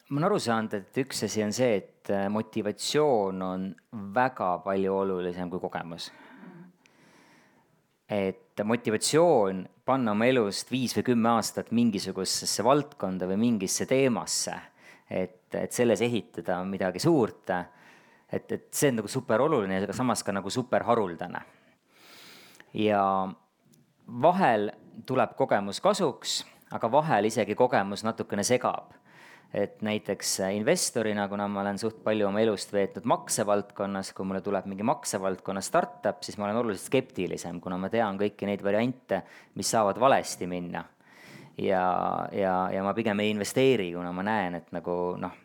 [0.08, 3.66] Ma olen aru saanud, et üks asi on see, et äh, motivatsioon on
[4.14, 6.12] väga palju olulisem kui kogemus.
[8.06, 14.54] et motivatsioon panna oma elust viis või kümme aastat mingisugusesse valdkonda või mingisse teemasse,
[15.10, 17.50] et, et selles ehitada midagi suurt,
[18.30, 21.40] et, et see on nagu super oluline, aga samas ka nagu super haruldane.
[22.78, 23.02] ja
[24.06, 24.70] vahel
[25.06, 28.94] tuleb kogemus kasuks, aga vahel isegi kogemus natukene segab
[29.54, 34.66] et näiteks investorina, kuna ma olen suht palju oma elust veetnud maksevaldkonnas, kui mulle tuleb
[34.70, 39.22] mingi maksevaldkonna startup, siis ma olen oluliselt skeptilisem, kuna ma tean kõiki neid variante,
[39.54, 40.84] mis saavad valesti minna.
[41.58, 41.84] ja,
[42.32, 45.38] ja, ja ma pigem ei investeeri, kuna ma näen, et nagu noh,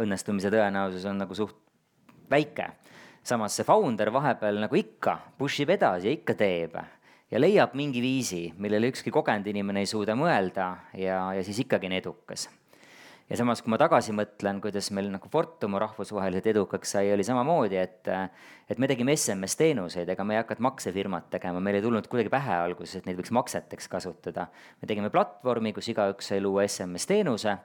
[0.00, 1.56] õnnestumise tõenäosus on nagu suht
[2.30, 2.70] väike.
[3.22, 6.76] samas see founder vahepeal nagu ikka push ib edasi ja ikka teeb
[7.30, 11.86] ja leiab mingi viisi, millele ükski kogenud inimene ei suuda mõelda ja, ja siis ikkagi
[11.90, 12.48] on edukas.
[13.30, 17.78] ja samas, kui ma tagasi mõtlen, kuidas meil nagu Fortum rahvusvaheliselt edukaks sai, oli samamoodi,
[17.78, 18.10] et
[18.70, 22.58] et me tegime SMS-teenuseid, ega me ei hakanud maksefirmat tegema, meil ei tulnud kuidagi pähe
[22.66, 24.48] alguses, et neid võiks makseteks kasutada.
[24.82, 27.58] me tegime platvormi, kus igaüks sai luua SMS-teenuse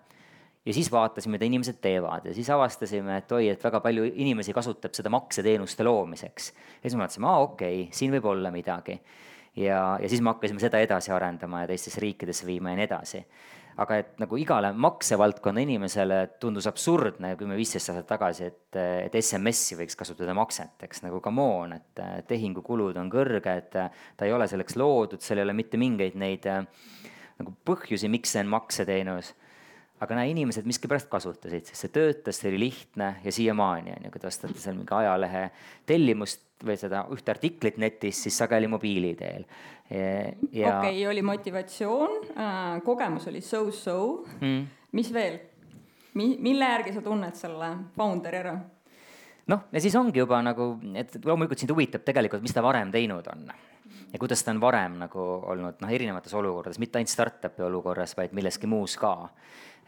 [0.65, 4.53] ja siis vaatasime, mida inimesed teevad ja siis avastasime, et oi, et väga palju inimesi
[4.53, 6.53] kasutab seda makseteenuste loomiseks.
[6.53, 9.01] ja siis me vaatasime, aa okei okay,, siin võib olla midagi
[9.55, 13.21] ja, ja siis me hakkasime seda edasi arendama ja teistesse riikidesse viima ja nii edasi.
[13.77, 19.99] aga et nagu igale maksevaldkonna inimesele tundus absurdne kümme-viisteist aastat tagasi, et, et SMS-i võiks
[19.99, 25.41] kasutada makseteks, nagu come on, et tehingukulud on kõrged, ta ei ole selleks loodud, seal
[25.41, 29.33] ei ole mitte mingeid neid nagu põhjusi, miks see on makseteenus
[30.03, 34.11] aga näe, inimesed miskipärast kasutasid, sest see töötas, see oli lihtne ja siiamaani on ju,
[34.13, 35.45] kui te ostate seal mingi ajalehe
[35.87, 39.47] tellimust või seda ühte artiklit netis, siis sageli mobiili teel.
[39.87, 43.99] okei okay,, oli motivatsioon äh,, kogemus oli so-so
[44.39, 44.63] mm.,
[44.95, 45.43] mis veel
[46.15, 48.55] Mi,, mille järgi sa tunned selle founder'i ära?
[49.51, 53.27] noh, ja siis ongi juba nagu, et loomulikult sind huvitab tegelikult, mis ta varem teinud
[53.33, 53.43] on
[54.13, 58.31] ja kuidas ta on varem nagu olnud noh, erinevates olukordades, mitte ainult startup'i olukorras, vaid
[58.37, 59.11] milleski muus ka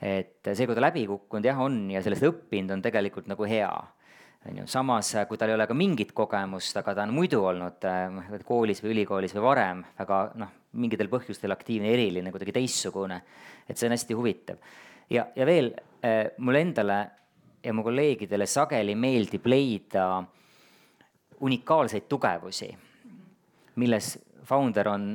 [0.02, 3.72] et see, kui ta läbi kukkunud jah, on ja sellest õppinud, on tegelikult nagu hea.
[4.48, 7.88] on ju, samas kui tal ei ole ka mingit kogemust, aga ta on muidu olnud
[8.14, 13.22] noh, koolis või ülikoolis või varem väga noh, mingitel põhjustel aktiivne, eriline, kuidagi teistsugune,
[13.68, 14.58] et see on hästi huvitav.
[15.10, 15.74] ja, ja veel
[16.06, 17.00] äh, mulle endale
[17.64, 20.24] ja mu kolleegidele sageli meeldib leida
[21.42, 22.70] unikaalseid tugevusi,
[23.76, 24.14] milles
[24.48, 25.10] founder on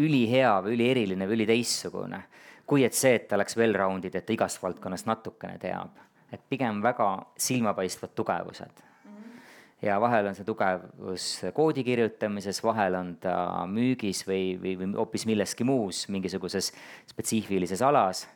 [0.00, 2.22] ülihea või ülieriline või üliteistsugune,
[2.70, 5.98] kui et see, et ta oleks well-rounded, et ta igast valdkonnast natukene teab.
[6.30, 7.06] et pigem väga
[7.42, 8.82] silmapaistvad tugevused.
[9.82, 13.34] ja vahel on see tugevus koodi kirjutamises, vahel on ta
[13.66, 16.72] müügis või, või, või hoopis milleski muus, mingisuguses
[17.10, 18.28] spetsiifilises alas,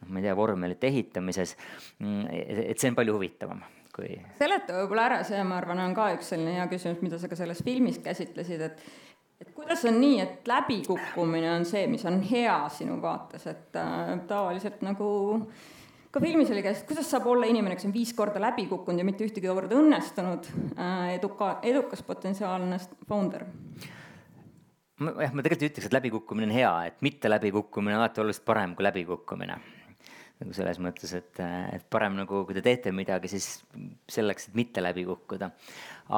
[0.00, 1.56] noh, ma ei tea, vormelite ehitamises,
[2.00, 4.16] et see on palju huvitavam kui.
[4.38, 7.38] seleta võib-olla ära, see, ma arvan, on ka üks selline hea küsimus, mida sa ka
[7.38, 8.82] selles filmis käsitlesid, et
[9.40, 14.12] et kuidas on nii, et läbikukkumine on see, mis on hea sinu vaates, et äh,
[14.28, 15.08] tavaliselt nagu
[16.14, 19.06] ka filmis oli käes, kuidas saab olla inimene, kes on viis korda läbi kukkunud ja
[19.06, 23.46] mitte ühtegi korda õnnestunud äh,, eduka, edukas potentsiaalne founder?
[25.04, 28.76] jah, ma tegelikult ütleks, et läbikukkumine on hea, et mitte läbikukkumine on alati oluliselt parem
[28.78, 29.58] kui läbikukkumine
[30.42, 31.40] nagu selles mõttes, et,
[31.76, 33.48] et parem nagu, kui te teete midagi, siis
[34.10, 35.50] selleks, et mitte läbi kukkuda.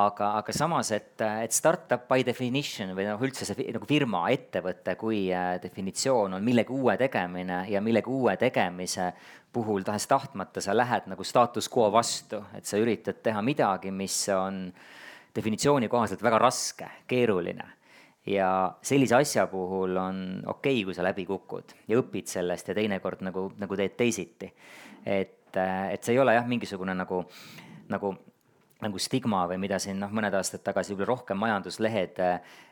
[0.01, 4.97] aga, aga samas, et, et startup by definition või noh, üldse see nagu firma, ettevõte
[4.99, 9.13] kui äh, definitsioon on millegi uue tegemine ja millegi uue tegemise
[9.53, 14.67] puhul tahes-tahtmata sa lähed nagu status quo vastu, et sa üritad teha midagi, mis on
[15.37, 17.76] definitsiooni kohaselt väga raske, keeruline
[18.27, 22.75] ja sellise asja puhul on okei okay,, kui sa läbi kukud ja õpid sellest ja
[22.75, 24.53] teinekord nagu, nagu teed teisiti.
[25.07, 27.23] et, et see ei ole jah, mingisugune nagu,
[27.93, 28.13] nagu,
[28.83, 32.21] nagu stigma või mida siin noh, mõned aastad tagasi võib-olla rohkem majanduslehed,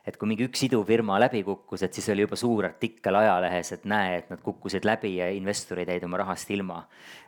[0.05, 3.87] et kui mingi üks idufirma läbi kukkus, et siis oli juba suur artikkel ajalehes, et
[3.89, 6.85] näe, et nad kukkusid läbi ja investorid jäid oma rahast ilma.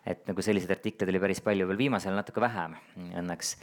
[0.07, 2.75] et nagu selliseid artikleid oli päris palju, veel viimasel natuke vähem
[3.23, 3.57] õnneks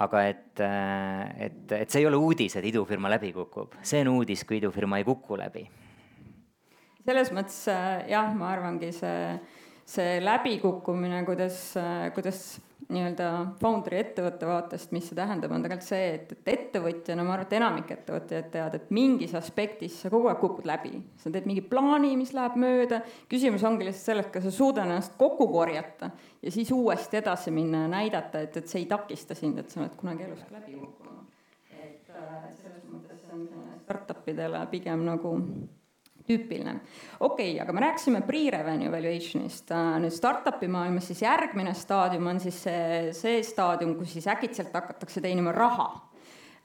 [0.00, 4.14] aga et, äh, et, et see ei ole uudis, et idufirma läbi kukub, see on
[4.16, 5.66] uudis, kui idufirma ei kuku läbi.
[7.04, 9.18] selles mõttes äh, jah, ma arvangi see,
[9.90, 11.62] see läbikukkumine, kuidas,
[12.14, 13.26] kuidas nii-öelda
[13.60, 17.56] founder'i ettevõtte vaatest, mis see tähendab, on tegelikult see, et, et ettevõtjana ma arvan, et
[17.58, 20.92] enamik ettevõtjaid teavad, et mingis aspektis sa kogu aeg kukud läbi.
[21.20, 25.14] sa teed mingi plaani, mis läheb mööda, küsimus ongi lihtsalt selles, kas sa suudad ennast
[25.20, 26.10] kokku korjata
[26.42, 29.84] ja siis uuesti edasi minna ja näidata, et, et see ei takista sind, et sa
[29.84, 31.26] oled kunagi elus läbi kukkunud.
[31.70, 33.46] et äh, selles mõttes on
[33.84, 35.36] startup idele pigem nagu
[36.26, 36.76] tüüpiline.
[37.20, 42.40] okei okay,, aga me rääkisime pre-revenue valuation'ist, äh, nüüd startup'i maailmas siis järgmine staadium on
[42.40, 45.90] siis see, see staadium, kus siis äkitselt hakatakse teenima raha.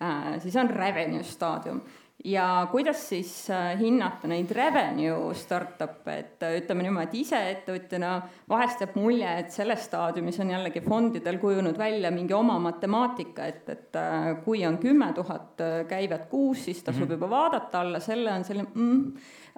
[0.02, 1.82] Äh, siis on revenue staadium
[2.24, 8.12] ja kuidas siis äh, hinnata neid revenue startup'e, et ütleme niimoodi, ise ettevõtjana
[8.50, 13.70] vahest jääb mulje, et selles staadiumis on jällegi fondidel kujunenud välja mingi oma matemaatika, et,
[13.70, 14.00] et
[14.46, 17.12] kui on kümme tuhat käivet kuus, siis tasub mm -hmm.
[17.20, 19.14] juba vaadata alla selle on selline mm,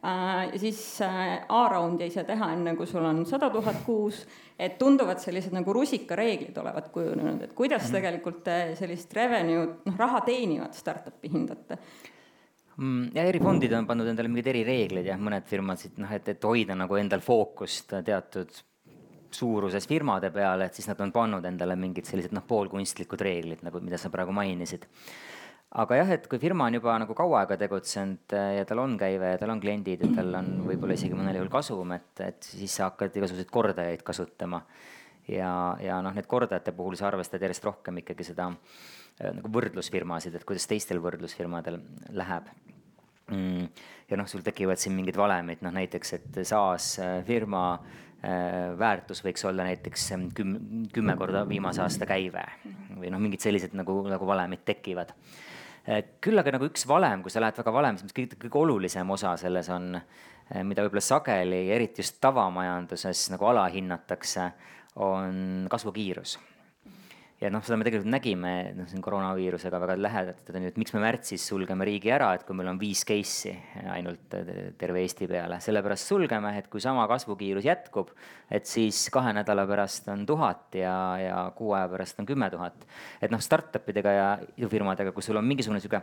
[0.06, 4.20] Äh, ja siis äh, A-raundi ei saa teha enne, kui sul on sada tuhat kuus,
[4.60, 7.98] et tunduvad sellised nagu rusikareeglid olevat kujunenud, et kuidas mm -hmm.
[7.98, 11.78] tegelikult te sellist revenue'd, noh, raha teenivat startup'i hindate?
[12.78, 16.44] Mm, ja erifondid on pannud endale mingeid erireegleid jah, mõned firmad siit noh, et, et
[16.46, 18.52] hoida nagu endal fookust teatud
[19.34, 23.82] suuruses firmade peale, et siis nad on pannud endale mingid sellised noh, poolkunstlikud reeglid, nagu
[23.82, 24.86] mida sa praegu mainisid
[25.82, 28.94] aga jah, et kui firma on juba nagu kaua aega tegutsenud äh, ja tal on
[29.00, 32.52] käive ja tal on kliendid ja tal on võib-olla isegi mõnel juhul kasum, et, et
[32.54, 34.62] siis sa hakkad igasuguseid kordajaid kasutama.
[35.28, 38.86] ja, ja noh, need kordajate puhul sa arvestad järjest rohkem ikkagi seda äh,
[39.18, 41.80] nagu võrdlusfirmasid, et kuidas teistel võrdlusfirmadel
[42.18, 42.50] läheb
[43.32, 43.70] mm,.
[44.12, 47.70] ja noh, sul tekivad siin mingid valemid, noh näiteks, et SaaS äh, firma
[48.18, 52.42] väärtus võiks olla näiteks küm-, kümme korda viimase aasta käive
[52.98, 55.14] või noh, mingid sellised nagu, nagu valemid tekivad
[55.88, 59.12] Eh, küll aga nagu üks valem, kui sa lähed väga valem, siis kõige, kõige olulisem
[59.16, 59.94] osa selles on,
[60.68, 64.50] mida võib-olla sageli, eriti just tavamajanduses nagu alahinnatakse,
[65.04, 66.36] on kasvukiirus
[67.38, 71.44] ja noh, seda me tegelikult nägime noh, siin koroonaviirusega väga lähedalt, et miks me märtsis
[71.52, 73.54] sulgeme riigi ära, et kui meil on viis case'i
[73.94, 74.34] ainult
[74.80, 78.10] terve Eesti peale, sellepärast sulgeme, et kui sama kasvukiirus jätkub,
[78.50, 82.88] et siis kahe nädala pärast on tuhat ja, ja kuu aja pärast on kümme tuhat.
[83.22, 86.02] et noh, startup idega ja idufirmadega, kus sul on mingisugune sihuke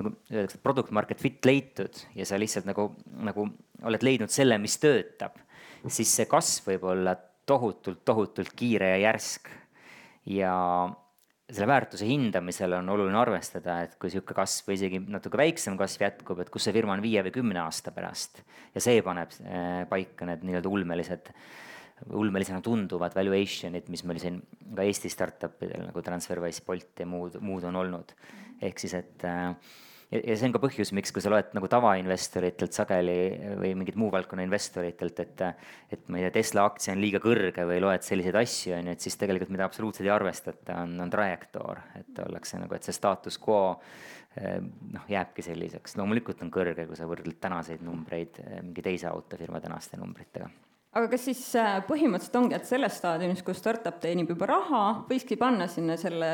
[0.00, 2.88] nagu öeldakse, product market fit leitud ja sa lihtsalt nagu,
[3.20, 3.50] nagu
[3.84, 5.36] oled leidnud selle, mis töötab,
[5.88, 7.18] siis see kasv võib olla
[7.50, 9.59] tohutult, tohutult kiire ja järsk
[10.26, 10.54] ja
[11.50, 16.04] selle väärtuse hindamisel on oluline arvestada, et kui niisugune kasv või isegi natuke väiksem kasv
[16.04, 18.44] jätkub, et kus see firma on viie või kümne aasta pärast.
[18.74, 21.32] ja see paneb eh, paika need nii-öelda ulmelised
[22.16, 24.38] ulmelisena tunduvad valuation'id, mis meil siin
[24.76, 28.14] ka Eesti startup idel nagu Transferwise, Bolt ja muud, muud on olnud.
[28.60, 29.54] ehk siis, et äh,
[30.10, 33.16] ja, ja see on ka põhjus, miks, kui sa loed nagu tavainvestoritelt sageli
[33.60, 35.44] või mingit muu valdkonna investoritelt, et
[35.94, 38.96] et ma ei tea, Tesla aktsia on liiga kõrge või loed selliseid asju, on ju,
[38.96, 42.96] et siis tegelikult mida absoluutselt ei arvestata, on, on trajektoor, et ollakse nagu, et see
[42.96, 43.60] status quo
[44.36, 49.10] eh, noh, jääbki selliseks, loomulikult on kõrge, kui sa võrdled tänaseid numbreid eh, mingi teise
[49.10, 50.50] autofirma tänaste numbritega
[50.90, 55.36] aga kas siis äh, põhimõtteliselt ongi, et selles staadiumis, kus startup teenib juba raha, võikski
[55.38, 56.30] panna sinna selle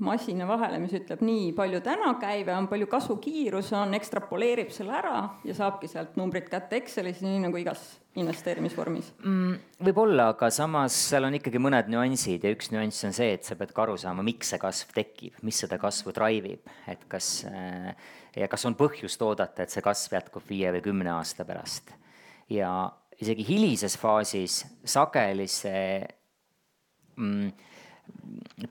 [0.00, 5.16] masina vahele, mis ütleb nii palju täna käive on, palju kasvukiirus on, ekstrapoleerib selle ära
[5.44, 7.82] ja saabki sealt numbrid kätte Excelis, nii nagu igas
[8.18, 9.58] investeerimisvormis mm,?
[9.84, 13.58] võib-olla, aga samas seal on ikkagi mõned nüansid ja üks nüanss on see, et sa
[13.58, 17.28] pead ka aru saama, miks see kasv tekib, mis seda kasvu drive ib, et kas
[17.52, 17.92] äh,
[18.40, 21.92] ja kas on põhjust oodata, et see kasv jätkub viie või kümne aasta pärast
[22.50, 22.72] ja
[23.20, 26.00] isegi hilises faasis sageli see
[27.20, 27.50] mm,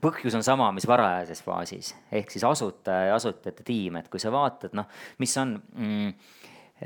[0.02, 4.32] põhjus on sama, mis varajases faasis, ehk siis asutaja ja asutajate tiim, et kui sa
[4.34, 4.88] vaatad, noh,
[5.22, 6.10] mis on mm,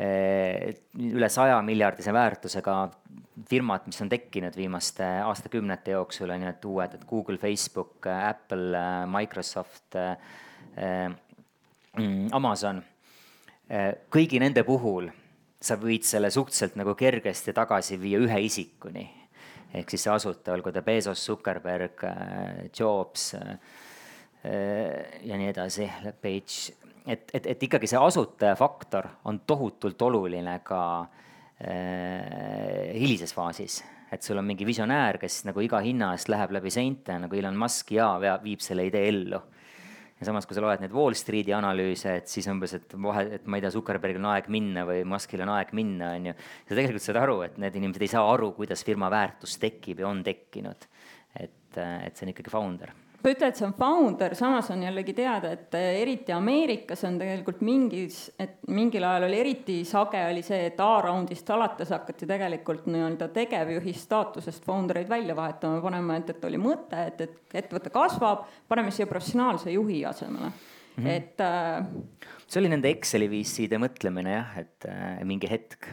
[0.00, 0.70] eh,
[1.11, 2.77] üle saja miljardise väärtusega
[3.50, 8.85] firmad, mis on tekkinud viimaste aastakümnete jooksul, on ju, et uued, et Google, Facebook, Apple,
[9.11, 11.11] Microsoft, eh,
[11.98, 12.83] mm, Amazon,
[13.68, 15.11] eh, kõigi nende puhul
[15.64, 19.05] sa võid selle suhteliselt nagu kergesti tagasi viia ühe isikuni.
[19.74, 23.59] ehk siis see asutaja, olgu ta Bezos, Zuckerberg, äh, Jobs äh,
[25.24, 25.88] ja nii edasi,
[26.22, 26.74] Page,
[27.07, 30.83] et, et, et ikkagi see asutaja faktor on tohutult oluline ka
[31.59, 33.83] äh, hilises faasis.
[34.12, 37.57] Et sul on mingi visionäär, kes nagu iga hinna eest läheb läbi seinte nagu Elon
[37.59, 38.12] Musk ja
[38.44, 39.40] viib selle idee ellu
[40.25, 43.47] ja samas, kui sa loed neid Wall Streeti analüüse, et siis umbes, et vahe, et
[43.47, 46.37] ma ei tea, Zuckerbergil on aeg minna või Muskil on aeg minna, on ju.
[46.65, 50.09] sa tegelikult saad aru, et need inimesed ei saa aru, kuidas firma väärtus tekib ja
[50.11, 50.89] on tekkinud.
[51.35, 55.55] et, et see on ikkagi founder sa ütled, see on founder, samas on jällegi teada,
[55.57, 60.67] et eh, eriti Ameerikas on tegelikult mingis, et mingil ajal oli eriti sage, oli see,
[60.69, 66.45] et A-raundist alates hakati tegelikult nii-öelda tegevjuhi staatusest founder eid välja vahetama, panema, et, et
[66.51, 70.53] oli mõte, et, et ettevõte kasvab, paneme siia professionaalse juhi asemele.
[70.95, 71.11] Mm, -hmm.
[71.11, 71.87] et äh,
[72.47, 75.89] see oli nende Exceli VC-de mõtlemine jah, et äh, mingi hetk.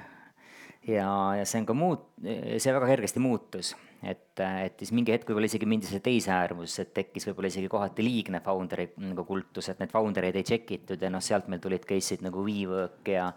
[0.87, 2.11] Ja, ja see on ka muut-,
[2.57, 6.85] see väga kergesti muutus et, et siis mingi hetk võib-olla isegi mindi selle teise äärmusse,
[6.85, 10.73] et tekkis võib-olla isegi kohati liigne founder'i nagu kultus, et need founder eid ei check
[10.77, 13.27] itud ja noh, sealt meil tulid case'id nagu WeWork ja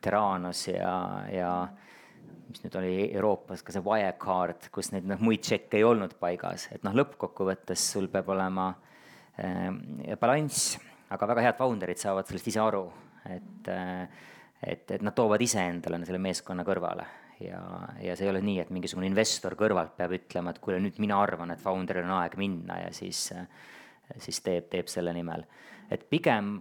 [0.00, 0.94] Terranos ja,
[1.32, 1.52] ja
[2.48, 6.70] mis nüüd oli Euroopas ka see Wirecard, kus neid noh, muid tšekke ei olnud paigas,
[6.72, 8.70] et noh, lõppkokkuvõttes sul peab olema
[9.36, 9.68] äh,
[10.20, 10.78] balanss,
[11.12, 12.86] aga väga head founder'id saavad sellest ise aru,
[13.28, 14.26] et äh,
[14.58, 17.04] et, et nad toovad iseendale selle meeskonna kõrvale
[17.40, 17.60] ja,
[18.02, 21.20] ja see ei ole nii, et mingisugune investor kõrvalt peab ütlema, et kuule, nüüd mina
[21.22, 23.28] arvan, et founder'il on aeg minna ja siis,
[24.16, 25.44] siis teeb, teeb selle nimel.
[25.90, 26.58] et pigem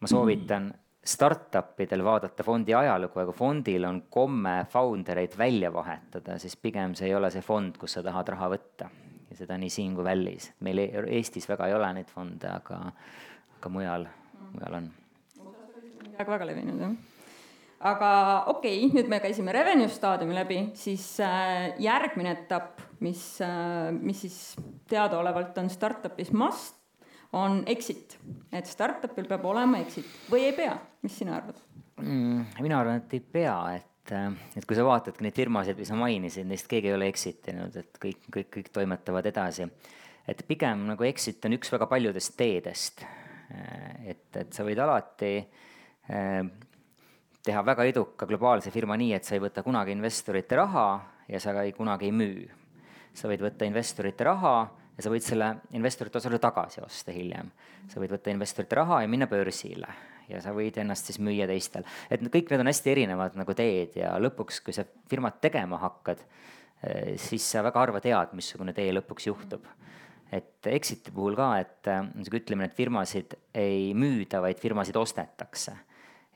[0.00, 0.72] ma soovitan
[1.04, 6.94] startup idel vaadata fondi ajalugu, aga fondil on komme founder eid välja vahetada, siis pigem
[6.96, 8.90] see ei ole see fond, kus sa tahad raha võtta.
[9.30, 10.52] ja seda nii siin kui vällis.
[10.60, 12.80] meil e-, Eestis väga ei ole neid fonde, aga,
[13.58, 14.06] aga mujal,
[14.52, 14.92] mujal on.
[16.18, 17.13] väga levinud, jah
[17.84, 18.10] aga
[18.52, 24.24] okei okay,, nüüd me käisime revenue staadiumi läbi, siis äh, järgmine etapp, mis äh,, mis
[24.24, 24.38] siis
[24.90, 26.78] teadaolevalt on startup'is must,
[27.34, 28.16] on exit.
[28.52, 31.60] et startup'il peab olema exit või ei pea, mis sina arvad
[32.00, 32.62] mm,?
[32.64, 35.98] mina arvan, et ei pea, et, äh, et kui sa vaatad neid firmasid, mis sa
[35.98, 39.68] mainisid, neist keegi ei ole exit inud, et kõik, kõik, kõik toimetavad edasi.
[40.28, 43.04] et pigem nagu exit on üks väga paljudest teedest.
[44.08, 45.34] Et, et sa võid alati
[47.44, 50.86] teha väga eduka globaalse firma nii, et sa ei võta kunagi investorite raha
[51.28, 52.48] ja sa ka ei, kunagi ei müü.
[53.14, 54.54] sa võid võtta investorite raha
[54.96, 57.50] ja sa võid selle investorite osale tagasi osta hiljem.
[57.88, 59.92] sa võid võtta investorite raha ja minna börsile
[60.28, 61.84] ja sa võid ennast siis müüa teistel.
[62.10, 66.24] et kõik need on hästi erinevad nagu teed ja lõpuks, kui sa firmat tegema hakkad,
[66.82, 69.66] eh, siis sa väga harva tead, missugune tee lõpuks juhtub
[70.32, 75.76] et exit'i puhul ka, et eh, niisugune ütlemine, et firmasid ei müüda, vaid firmasid ostetakse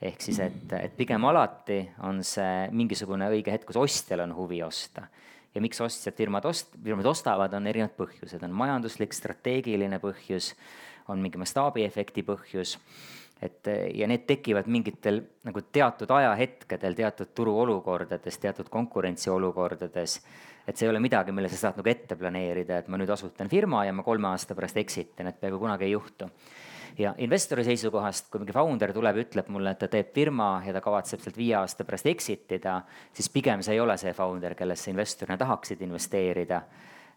[0.02, 4.62] ehk siis, et, et pigem alati on see mingisugune õige hetk, kus ostjal on huvi
[4.62, 5.08] osta.
[5.54, 10.52] ja miks ostjad firmad ost-, firmad ostavad, on erinevad põhjused, on majanduslik, strateegiline põhjus,
[11.08, 12.76] on mingi mastaabiefekti põhjus,
[13.42, 20.20] et ja need tekivad mingitel nagu teatud ajahetkedel, teatud turuolukordades, teatud konkurentsiolukordades,
[20.68, 23.50] et see ei ole midagi, mille sa saad nagu ette planeerida, et ma nüüd asutan
[23.50, 26.28] firma ja ma kolme aasta pärast exit in, et peaaegu kunagi ei juhtu
[26.98, 30.82] ja investori seisukohast, kui mingi founder tuleb, ütleb mulle, et ta teeb firma ja ta
[30.84, 32.80] kavatseb sealt viie aasta pärast exit ida,
[33.14, 36.62] siis pigem see ei ole see founder, kellesse investorina tahaksid investeerida.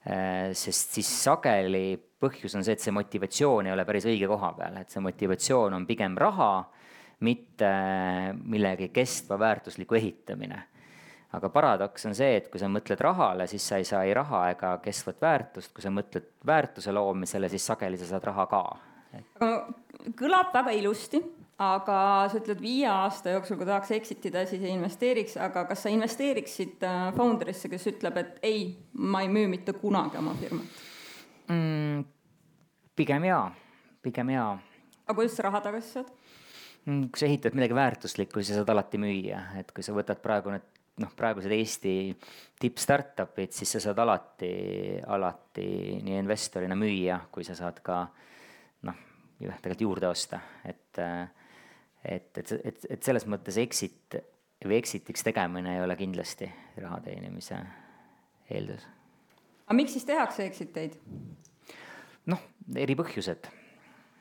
[0.02, 4.52] Äh, sest siis sageli põhjus on see, et see motivatsioon ei ole päris õige koha
[4.58, 6.52] peal, et see motivatsioon on pigem raha,
[7.22, 7.70] mitte
[8.50, 10.64] millegi kestva väärtusliku ehitamine
[11.38, 14.44] aga paradoks on see, et kui sa mõtled rahale, siis sa ei saa ei raha
[14.52, 18.64] ega kestvat väärtust, kui sa mõtled väärtuse loomisele, siis sageli sa saad raha ka.
[19.14, 19.52] Aga
[20.18, 21.22] kõlab väga ilusti,
[21.62, 21.98] aga
[22.32, 25.94] sa ütled viie aasta jooksul, kui tahaks exit ida, siis ei investeeriks, aga kas sa
[25.94, 28.66] investeeriksid äh, founder'isse, kes ütleb, et ei,
[28.98, 30.82] ma ei müü mitte kunagi oma firmat
[31.52, 32.04] mm,?
[32.98, 33.46] pigem jaa,
[34.02, 34.56] pigem jaa.
[35.06, 36.12] aga kuidas sa raha tagasi saad?
[36.88, 40.22] Mm, kui sa ehitad midagi väärtuslikku, siis sa saad alati müüa, et kui sa võtad
[40.24, 40.66] praegu need
[41.02, 41.94] noh, praegused Eesti
[42.62, 44.52] tipp-startup'id, siis sa saad alati,
[45.08, 45.68] alati
[46.04, 48.04] nii investorina müüa, kui sa saad ka
[49.50, 51.00] noh, tegelikult juurde osta, et
[52.04, 54.18] et, et, et, et selles mõttes exit
[54.66, 56.50] või exit'iks tegemine ei ole kindlasti
[56.82, 57.58] raha teenimise
[58.50, 58.86] eeldus.
[59.66, 60.98] aga miks siis tehakse exit eid?
[62.30, 62.42] noh,
[62.76, 63.50] eri põhjused.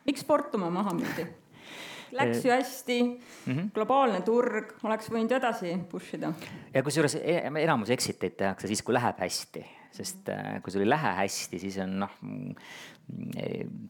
[0.08, 1.26] miks Fortuma maha müüdi?
[2.18, 3.70] läks ju hästi mm, -hmm.
[3.74, 6.32] globaalne turg, oleks võinud edasi push ida.
[6.74, 9.64] ja kusjuures e-, enamus exit eid tehakse siis, kui läheb hästi,
[9.95, 12.55] sest äh, kui sul ei lähe hästi, siis on noh, mm,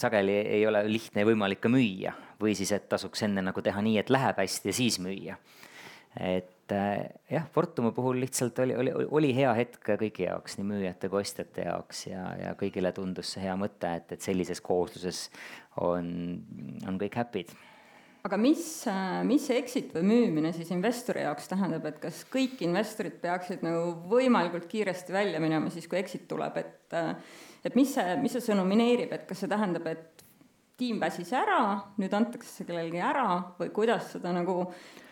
[0.00, 2.14] sageli ei ole lihtne ja võimalik ka müüa.
[2.40, 5.36] Või siis, et tasuks enne nagu teha nii, et läheb hästi ja siis müüa.
[6.18, 11.08] et äh, jah, Fortumi puhul lihtsalt oli, oli, oli hea hetk kõigi jaoks, nii müüjate
[11.08, 12.06] kui ostjate jaoks.
[12.08, 15.28] Ja, ja kõigile tundus see hea mõte, et, et sellises koosluses
[15.78, 16.40] on,
[16.88, 17.54] on kõik happy'd
[18.26, 18.64] aga mis,
[19.28, 23.94] mis see exit või müümine siis investori jaoks tähendab, et kas kõik investorid peaksid nagu
[24.10, 26.98] võimalikult kiiresti välja minema siis, kui exit tuleb, et
[27.64, 30.24] et mis see, mis see sõnumineerib, et kas see tähendab, et
[30.80, 31.60] tiim väsis ära,
[32.00, 33.26] nüüd antakse see kellelegi ära
[33.58, 34.62] või kuidas seda nagu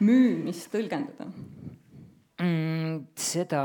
[0.05, 1.29] müümist tõlgendada?
[2.41, 2.95] mm,?
[3.19, 3.63] seda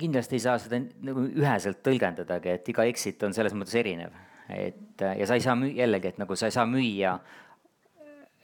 [0.00, 4.14] kindlasti ei saa seda nagu üheselt tõlgendadagi, et iga exit on selles mõttes erinev,
[4.52, 7.16] et ja sa ei saa müü-, jällegi, et nagu sa ei saa müüa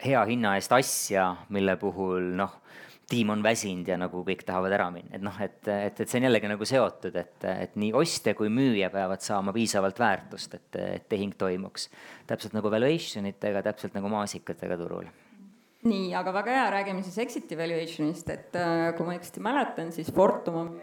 [0.04, 2.58] hea hinna eest asja, mille puhul noh,
[3.10, 6.20] tiim on väsinud ja nagu kõik tahavad ära minna, et noh, et, et, et see
[6.20, 10.78] on jällegi nagu seotud, et, et nii ostja kui müüja peavad saama piisavalt väärtust, et,
[10.84, 11.88] et tehing toimuks.
[12.30, 15.10] täpselt nagu valuation itega, täpselt nagu maasikatega turul.
[15.80, 20.12] Nii, aga väga hea, räägime siis exit evaluation'ist, et äh, kui ma õigesti mäletan, siis
[20.12, 20.74] Fortum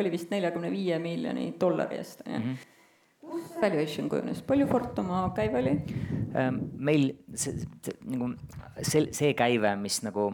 [0.00, 2.76] oli vist neljakümne viie miljoni dollari eest, on ju -hmm
[3.60, 5.74] valuation kujunes, palju Fortuma käive oli?
[6.78, 8.32] Meil see, see nagu
[8.82, 10.30] see, see käive, mis nagu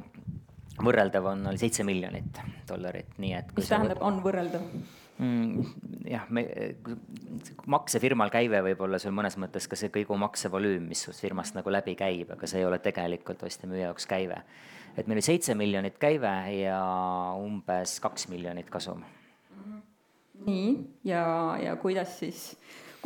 [0.83, 3.53] võrreldav on, oli seitse miljonit dollarit, nii et.
[3.57, 4.65] mis tähendab, on võrreldav?
[5.19, 5.65] mm,?
[6.11, 6.45] jah, me,
[7.73, 11.73] maksefirmal käive võib olla sul mõnes mõttes ka see kõige maksevolüüm, mis sinust firmast nagu
[11.73, 14.43] läbi käib, aga see ei ole tegelikult ostja-müüja jaoks käive.
[14.97, 16.81] et meil oli seitse miljonit käive ja
[17.41, 19.05] umbes kaks miljonit kasum.
[20.47, 20.73] nii,
[21.05, 21.25] ja,
[21.63, 22.51] ja kuidas siis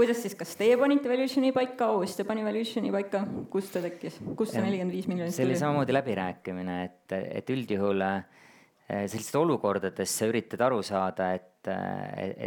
[0.00, 3.20] kuidas siis, kas teie panite valuation'i paika, OST pani valuation'i paika,
[3.52, 5.36] kust ta tekkis, kust see nelikümmend viis miljonit tuli?
[5.36, 8.22] see oli samamoodi läbirääkimine, et, et üldjuhul eh,
[9.02, 11.68] sellistes olukordades sa üritad aru saada, et,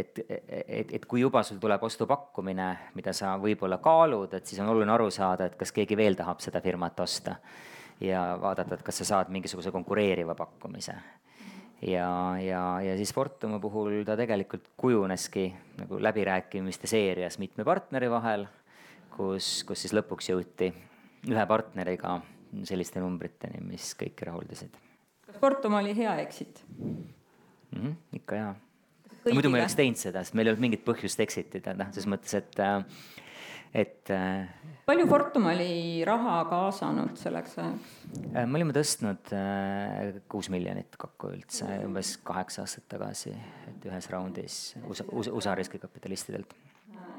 [0.00, 4.72] et, et, et kui juba sul tuleb ostupakkumine, mida sa võib-olla kaalud, et siis on
[4.74, 7.38] oluline aru saada, et kas keegi veel tahab seda firmat osta.
[8.02, 10.98] ja vaadata, et kas sa saad mingisuguse konkureeriva pakkumise
[11.82, 15.48] ja, ja, ja siis Fortumi puhul ta tegelikult kujuneski
[15.78, 18.46] nagu läbirääkimiste seerias mitme partneri vahel,
[19.16, 20.70] kus, kus siis lõpuks jõuti
[21.30, 22.18] ühe partneriga
[22.68, 24.76] selliste numbriteni, mis kõiki rahuldasid.
[25.26, 27.02] kas Fortum oli hea exit mm?
[27.74, 28.54] -hmm, ikka jaa.
[29.32, 31.90] muidu me ei oleks teinud seda, sest meil ei olnud mingit põhjust exit ida, noh,
[31.92, 32.84] selles mõttes, et äh,
[33.74, 34.10] et.
[34.10, 34.46] Äh,
[34.86, 37.94] palju Fortum oli raha kaasanud selleks ajaks?
[38.34, 43.34] Äh, me olime tõstnud äh, kuus miljonit kokku üldse umbes kaheksa aastat tagasi,
[43.70, 46.54] et ühes raundis USA, USA riskikapitalistidelt.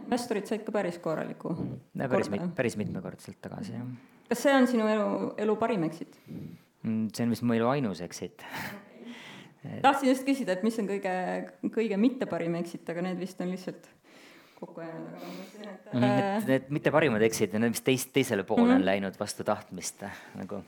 [0.06, 1.56] investorid said ka päris korraliku.
[1.98, 3.86] päris, päris mitmekordselt tagasi, jah.
[4.30, 5.12] kas see on sinu elu,
[5.46, 6.20] elu parim exit?
[6.30, 8.46] Mm, see on vist mu elu ainus exit
[9.82, 11.14] tahtsin just küsida, et mis on kõige,
[11.74, 13.88] kõige mitte parim exit, aga need vist on lihtsalt
[14.60, 16.02] kokku jäänud, aga ma mõtlesin, et mm.
[16.02, 16.06] -hmm.
[16.06, 18.84] Need, need mitte parimad exit'id, need, mis teist, teisele poole mm -hmm.
[18.84, 20.62] on läinud vastu tahtmist nagu.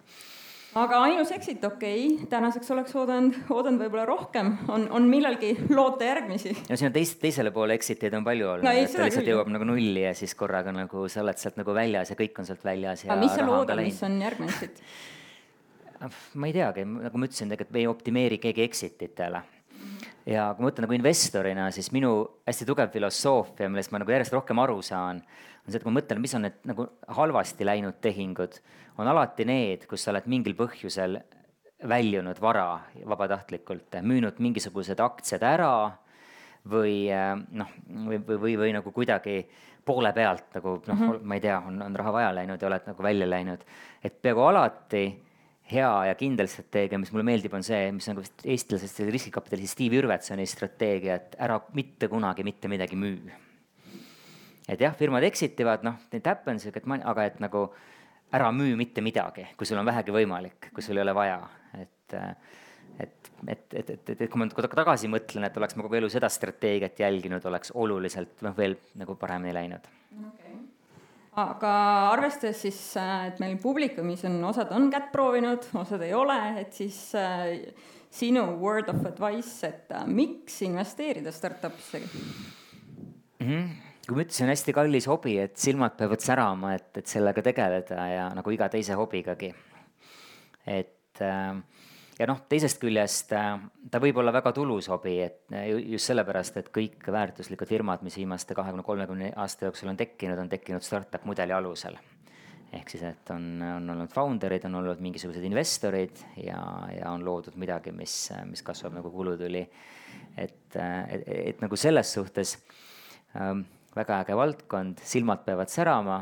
[0.76, 6.04] aga ainus exit, okei okay., tänaseks oleks oodanud, oodanud võib-olla rohkem, on, on millalgi loota
[6.04, 6.58] järgmisi?
[6.70, 9.28] no siin on teist, teisele poole exit eid on palju olnud no,, et ta lihtsalt
[9.28, 12.46] jõuab nagu nulli ja siis korraga nagu sa oled sealt nagu väljas ja kõik on
[12.46, 13.06] sealt väljas.
[13.06, 14.84] aga mis sa loodad, mis on järgmine exit?
[16.34, 19.42] ma ei teagi, nagu ma ütlesin, tegelikult me ei optimeeri keegi exit itele
[20.28, 22.12] ja kui ma mõtlen nagu investorina, siis minu
[22.48, 25.22] hästi tugev filosoofia, millest ma nagu järjest rohkem aru saan,
[25.64, 26.88] on see, et kui ma mõtlen, mis on need nagu
[27.20, 28.60] halvasti läinud tehingud,
[29.00, 31.22] on alati need, kus sa oled mingil põhjusel
[31.88, 32.68] väljunud vara
[33.06, 35.72] vabatahtlikult, müünud mingisugused aktsiad ära
[36.68, 39.40] või noh, või, või, või, või nagu kuidagi
[39.88, 42.68] poole pealt nagu noh mm -hmm., ma ei tea, on, on raha vaja läinud ja
[42.68, 43.64] oled nagu välja läinud.
[44.04, 45.04] et peaaegu alati
[45.72, 49.74] hea ja kindel strateegia, mis mulle meeldib, on see, mis on ka vist eestlasest riskikapitalisti
[49.76, 53.34] Steve Jürvetsoni strateegia, et ära mitte kunagi mitte midagi müü.
[54.68, 57.68] et jah, firmad exit ivad, noh, it happens, aga et nagu
[58.36, 61.42] ära müü mitte midagi, kui sul on vähegi võimalik, kui sul ei ole vaja,
[61.80, 62.18] et
[62.98, 66.30] et, et, et, et, et, kui ma tagasi mõtlen, et oleks ma kogu elu seda
[66.34, 69.86] strateegiat jälginud, oleks oluliselt noh, veel nagu paremini läinud
[70.18, 70.47] okay.
[71.38, 71.72] Aga
[72.14, 76.98] arvestades siis, et meil publikumis on, osad on kätt proovinud, osad ei ole, et siis
[77.18, 77.60] äh,
[78.14, 83.44] sinu word of advice, et äh, miks investeerida startup'isse mm?
[83.44, 83.68] -hmm
[84.08, 88.30] kui ma ütlesin, hästi kallis hobi, et silmad peavad särama, et, et sellega tegeleda ja
[88.32, 89.50] nagu iga teise hobigagi.
[90.66, 91.60] et äh,
[92.20, 93.56] ja noh, teisest küljest äh,
[93.92, 98.18] ta võib olla väga tulus hobi, et äh, just sellepärast, et kõik väärtuslikud firmad, mis
[98.20, 101.98] viimaste kahekümne, kolmekümne aasta jooksul on tekkinud, on tekkinud startup mudeli alusel.
[102.74, 106.60] ehk siis, et on, on olnud founder'id, on olnud mingisugused investorid ja,
[106.98, 108.18] ja on loodud midagi, mis,
[108.50, 109.68] mis kasvab nagu kulutuli.
[110.38, 112.58] et, et, et nagu selles suhtes
[113.36, 113.64] ähm,
[113.96, 116.22] väga äge valdkond, silmad peavad särama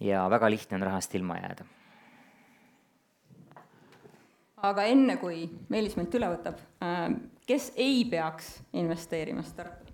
[0.00, 1.68] ja väga lihtne on rahast ilma jääda
[4.62, 7.06] aga enne, kui Meelis meilt üle võtab, äh,
[7.48, 9.90] kes ei peaks investeerima startup'i?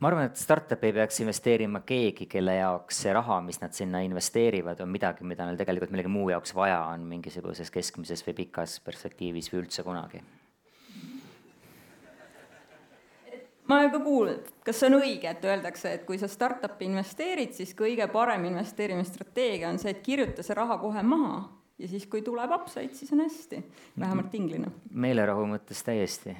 [0.00, 4.00] ma arvan, et startup'i ei peaks investeerima keegi, kelle jaoks see raha, mis nad sinna
[4.06, 8.78] investeerivad, on midagi, mida neil tegelikult millegi muu jaoks vaja on mingisuguses keskmises või pikas
[8.86, 10.22] perspektiivis või üldse kunagi.
[13.70, 17.52] ma olen ka kuulnud, kas see on õige, et öeldakse, et kui sa startup'i investeerid,
[17.54, 22.22] siis kõige parem investeerimisstrateegia on see, et kirjuta see raha kohe maha ja siis, kui
[22.22, 23.62] tuleb upside, siis on hästi,
[23.98, 24.70] vähemalt tinglina.
[24.90, 26.36] meelerahu mõttes täiesti,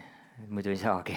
[0.48, 1.16] muidu ei saagi.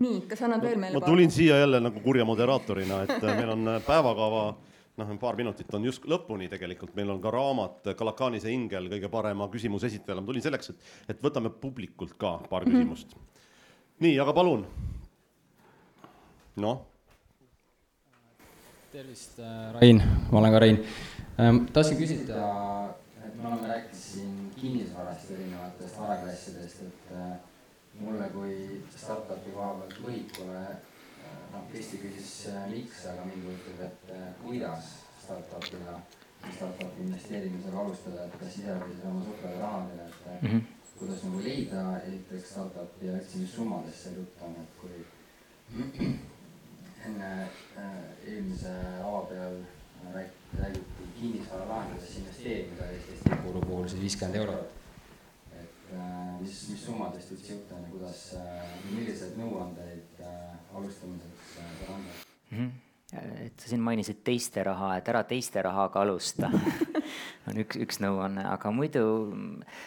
[0.00, 1.00] nii, kas annad veel meile?
[1.00, 4.46] ma tulin siia jälle nagu kurja moderaatorina, et äh, meil on äh, päevakava
[4.96, 9.48] noh, paar minutit on just lõpuni tegelikult, meil on ka raamat Kalakanise ingel kõige parema
[9.52, 12.76] küsimuse esitajale, ma tulin selleks, et, et võtame publikult ka paar mhm.
[12.76, 13.22] küsimust mm.
[13.22, 13.48] -hmm.
[14.06, 14.66] nii, aga palun.
[16.56, 16.84] noh.
[18.96, 20.78] Tervist, äh, Rain, ma olen ka Rein
[21.38, 22.44] Ehm, tahtsin küsida,
[23.26, 27.34] et me oleme rääkinud siin kinnisvarast, erinevatest varaklassidest, et äh,
[28.00, 28.54] mulle kui
[28.96, 32.30] startup'i koha pealt võhikule, äh, noh, Kristi küsis
[32.70, 34.88] miks, aga mind huvitab, et kuidas
[35.26, 35.98] startup'ina,
[36.46, 40.94] startup'i investeerimisega alustada, et kas ise või siis oma sõprade rahadega, et mm -hmm.
[41.02, 45.04] kuidas nagu leida esiteks startup'i ja üldse, mis summadest seal jutt on, et kui
[47.04, 47.48] enne
[48.26, 48.72] eelmise
[49.04, 49.58] ava peal
[50.14, 54.72] räägiti kinnisvaralahendusesse investeerida Eestis Tikkuru puhul siis viiskümmend eurot.
[55.52, 61.56] et äh, mis, mis summadest üldse jutt on ja kuidas äh,, milliseid nõuandeid äh, alustamiseks
[61.58, 62.18] äh, seal anda
[62.50, 62.58] mm?
[62.58, 62.70] -hmm
[63.16, 66.50] et sa siin mainisid teiste raha, et ära teiste rahaga alusta
[67.50, 69.02] on üks, üks nõuanne, aga muidu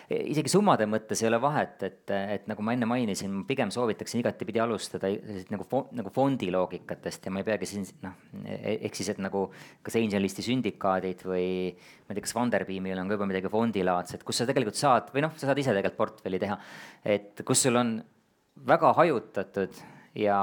[0.09, 4.21] isegi summade mõttes ei ole vahet, et, et nagu ma enne mainisin, ma pigem soovitaksin
[4.23, 5.11] igatepidi alustada
[5.53, 8.15] nagu fond, nagu fondi loogikatest ja ma ei peagi siin noh,
[8.47, 9.47] ehk siis, et nagu
[9.85, 14.41] kas Angelisti sündikaadid või ma ei tea, kas Funderbeamil on ka juba midagi fondilaadset, kus
[14.41, 16.57] sa tegelikult saad või noh, sa saad ise tegelikult portfelli teha,
[17.17, 17.97] et kus sul on
[18.67, 19.81] väga hajutatud
[20.15, 20.39] ja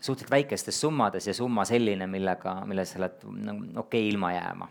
[0.00, 4.68] suhteliselt väikestes summades ja summa selline, millega, milles sa oled nagu okei okay, ilma jääma.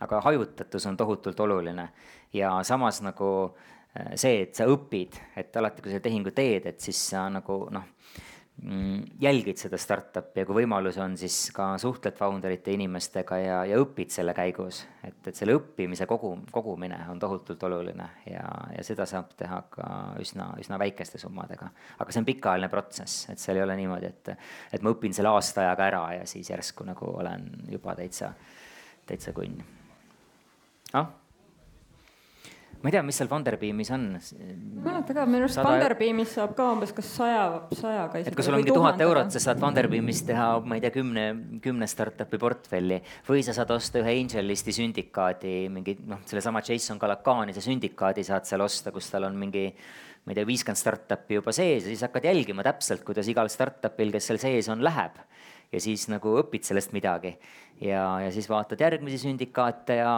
[0.00, 1.88] Aga hajutatus on tohutult oluline
[2.32, 6.80] ja samas nagu äh, see, et sa õpid, et alati, kui sa tehingu teed, et
[6.80, 7.88] siis sa nagu noh
[8.62, 13.54] Mm, jälgid seda startup'i ja kui võimalus on, siis ka suhtled founder ite inimestega ja,
[13.70, 14.82] ja õpid selle käigus.
[15.06, 18.44] et, et selle õppimise kogu, kogumine on tohutult oluline ja,
[18.76, 19.88] ja seda saab teha ka
[20.20, 21.70] üsna, üsna väikeste summadega.
[21.98, 24.34] aga see on pikaajaline protsess, et seal ei ole niimoodi, et,
[24.76, 28.34] et ma õpin selle aasta ajaga ära ja siis järsku nagu olen juba täitsa,
[29.08, 29.79] täitsa kunn.
[30.92, 31.08] Ah
[32.80, 34.04] ma ei tea, mis seal Funderbeamis on.
[34.16, 34.54] ma ei
[34.86, 35.68] mäleta ka, minu arust Sada...
[35.68, 37.42] Funderbeamis saab ka umbes kas saja,
[37.76, 38.22] sajaga.
[38.24, 41.24] et kui sul on mingi tuhat eurot, sa saad Funderbeamis teha, ma ei tea, kümne,
[41.60, 47.64] kümne startup'i portfelli või sa saad osta ühe AngelListi sündikaadi, mingi noh, sellesama Jason Calacanise
[47.64, 49.66] sündikaadi saad seal osta, kus tal on mingi
[50.24, 54.14] ma ei tea, viiskümmend startup'i juba sees ja siis hakkad jälgima täpselt, kuidas igal startup'il,
[54.14, 55.20] kes seal sees on, läheb.
[55.70, 57.34] ja siis nagu õpid sellest midagi
[57.84, 60.14] ja, ja siis vaatad järgmisi sündikaate ja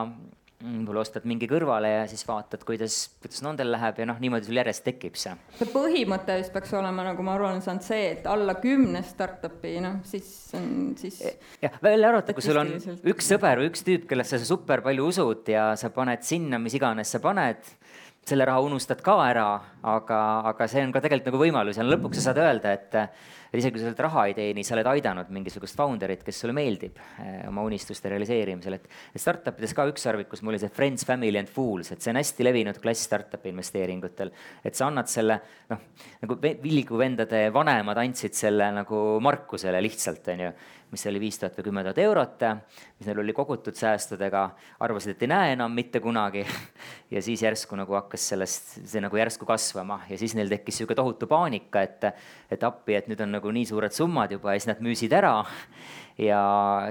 [0.63, 4.61] võib-olla ostad mingi kõrvale ja siis vaatad, kuidas, kuidas nendel läheb ja noh, niimoodi sul
[4.61, 5.35] järjest tekib see.
[5.59, 9.75] see põhimõte vist peaks olema, nagu ma aru olen saanud, see, et alla kümne startup'i,
[9.85, 11.21] noh, siis on siis.
[11.63, 12.73] jah, välja arvata, kui sul on
[13.13, 16.79] üks sõber või üks tüüp, kellesse sa super palju usud ja sa paned sinna, mis
[16.79, 17.63] iganes sa paned
[18.27, 19.47] selle raha unustad ka ära,
[19.83, 20.19] aga,
[20.53, 23.01] aga see on ka tegelikult nagu võimalus ja lõpuks sa saad öelda, et
[23.53, 26.55] et isegi kui sa sealt raha ei teeni, sa oled aidanud mingisugust founder'it, kes sulle
[26.57, 31.37] meeldib eh, oma unistuste realiseerimisel, et startup ides ka ükssarvikus mul oli see friends, family
[31.37, 34.33] and fools, et see on hästi levinud klass startup'i investeeringutel.
[34.65, 35.39] et sa annad selle
[35.69, 35.89] noh,
[36.25, 40.55] nagu Villigu vendade vanemad andsid selle nagu Markusele lihtsalt, on ju
[40.93, 42.43] mis oli viis tuhat või kümme tuhat eurot,
[42.99, 44.43] mis neil oli kogutud säästudega,
[44.85, 46.45] arvasid, et ei näe enam mitte kunagi.
[47.15, 50.97] ja siis järsku nagu hakkas sellest, see nagu järsku kasvama ja siis neil tekkis niisugune
[51.01, 52.05] tohutu paanika, et,
[52.53, 55.35] et appi, et nüüd on nagu nii suured summad juba ja siis nad müüsid ära
[56.21, 56.43] ja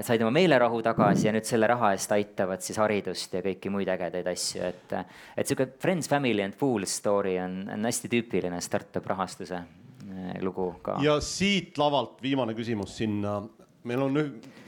[0.02, 3.88] said oma meelerahu tagasi ja nüüd selle raha eest aitavad siis haridust ja kõiki muid
[3.92, 9.06] ägedaid asju, et, et niisugune friends, family and fools story on, on hästi tüüpiline startup
[9.06, 10.98] rahastuse eh, lugu ka.
[11.04, 13.40] ja siit lavalt viimane küsimus sinna
[13.84, 14.18] meil on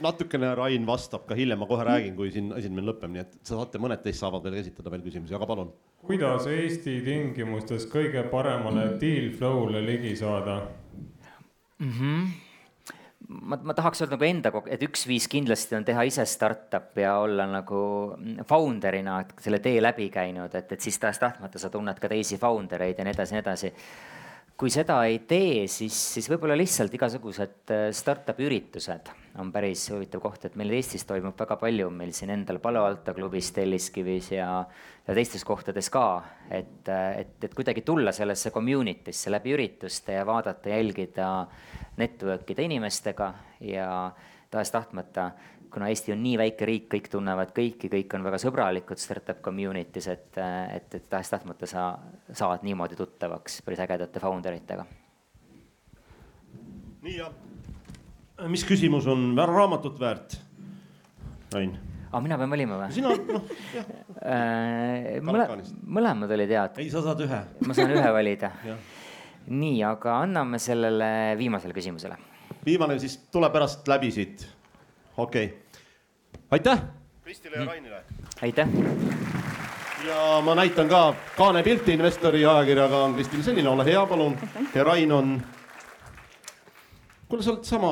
[0.03, 3.79] natukene, Rain vastab ka hiljem, ma kohe räägin, kui siin esinemine lõpeb, nii et saate,
[3.81, 5.71] mõned teist saavad veel esitada veel küsimusi, aga palun.
[6.05, 10.59] kuidas Eesti tingimustes kõige paremale deal flow'le ligi saada
[11.79, 11.91] mm?
[11.99, 12.27] -hmm
[13.27, 17.17] ma, ma tahaks öelda nagu enda, et üks viis kindlasti on teha ise startup ja
[17.23, 17.79] olla nagu
[18.47, 23.01] founder'ina selle tee läbi käinud, et, et siis tahes-tahtmata sa tunned ka teisi founder eid
[23.01, 23.73] ja nii edasi, nii edasi
[24.57, 30.21] kui seda ei tee, siis, siis võib-olla lihtsalt igasugused äh, startup'i üritused on päris huvitav
[30.23, 34.49] koht, et meil Eestis toimub väga palju, meil siin endal Palo Alto klubis, Telliskivis ja,
[35.07, 36.05] ja teistes kohtades ka,
[36.49, 41.33] et, et, et kuidagi tulla sellesse community'sse läbi ürituste ja vaadata, jälgida,
[41.99, 43.33] network ida inimestega
[43.67, 43.89] ja
[44.51, 45.31] tahes-tahtmata
[45.75, 50.07] kuna Eesti on nii väike riik, kõik tunnevad kõiki, kõik on väga sõbralikud startup community's,
[50.07, 50.37] et,
[50.71, 51.89] et, et tahes-tahtmata sa
[52.31, 54.85] saad niimoodi tuttavaks päris ägedate founder itega.
[57.03, 57.27] nii ja,
[58.51, 60.37] mis küsimus on raamatut väärt,
[61.53, 61.73] Rain?
[62.11, 62.91] aa, mina pean valima või?
[62.95, 63.91] sina, noh, jah.
[64.21, 65.49] Äh, mõle-,
[65.99, 66.79] mõlemad olid head.
[66.83, 67.41] ei, sa saad ühe.
[67.65, 68.51] ma saan ühe valida
[69.63, 72.17] nii, aga anname sellele viimasele küsimusele.
[72.65, 74.47] viimane siis tuleb pärast läbi siit.
[75.17, 75.65] okei okay
[76.51, 76.81] aitäh.
[77.23, 78.03] Kristile ja Rainile.
[78.41, 78.67] aitäh.
[80.07, 84.37] ja ma näitan ka kaanepilti investori ajakirjaga on Kristil selline, ole hea, palun.
[84.75, 85.41] ja Rain on.
[87.29, 87.91] Kuule, sa oled sama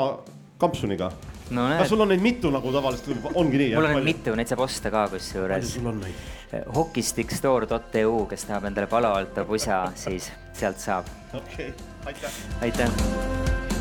[0.61, 1.11] kampsuniga
[1.51, 1.67] no,.
[1.79, 3.73] kas sul on neid mitu nagu tavaliselt, ongi nii?
[3.75, 4.07] mul on palju?
[4.11, 5.75] mitu, neid saab osta ka kusjuures.
[5.75, 6.31] sul on neid?
[6.75, 11.09] Hockeystickstore.eu, kes tahab endale Palo Alto pusa, siis sealt saab.
[11.34, 12.41] okei okay., aitäh.
[12.61, 13.72] aitäh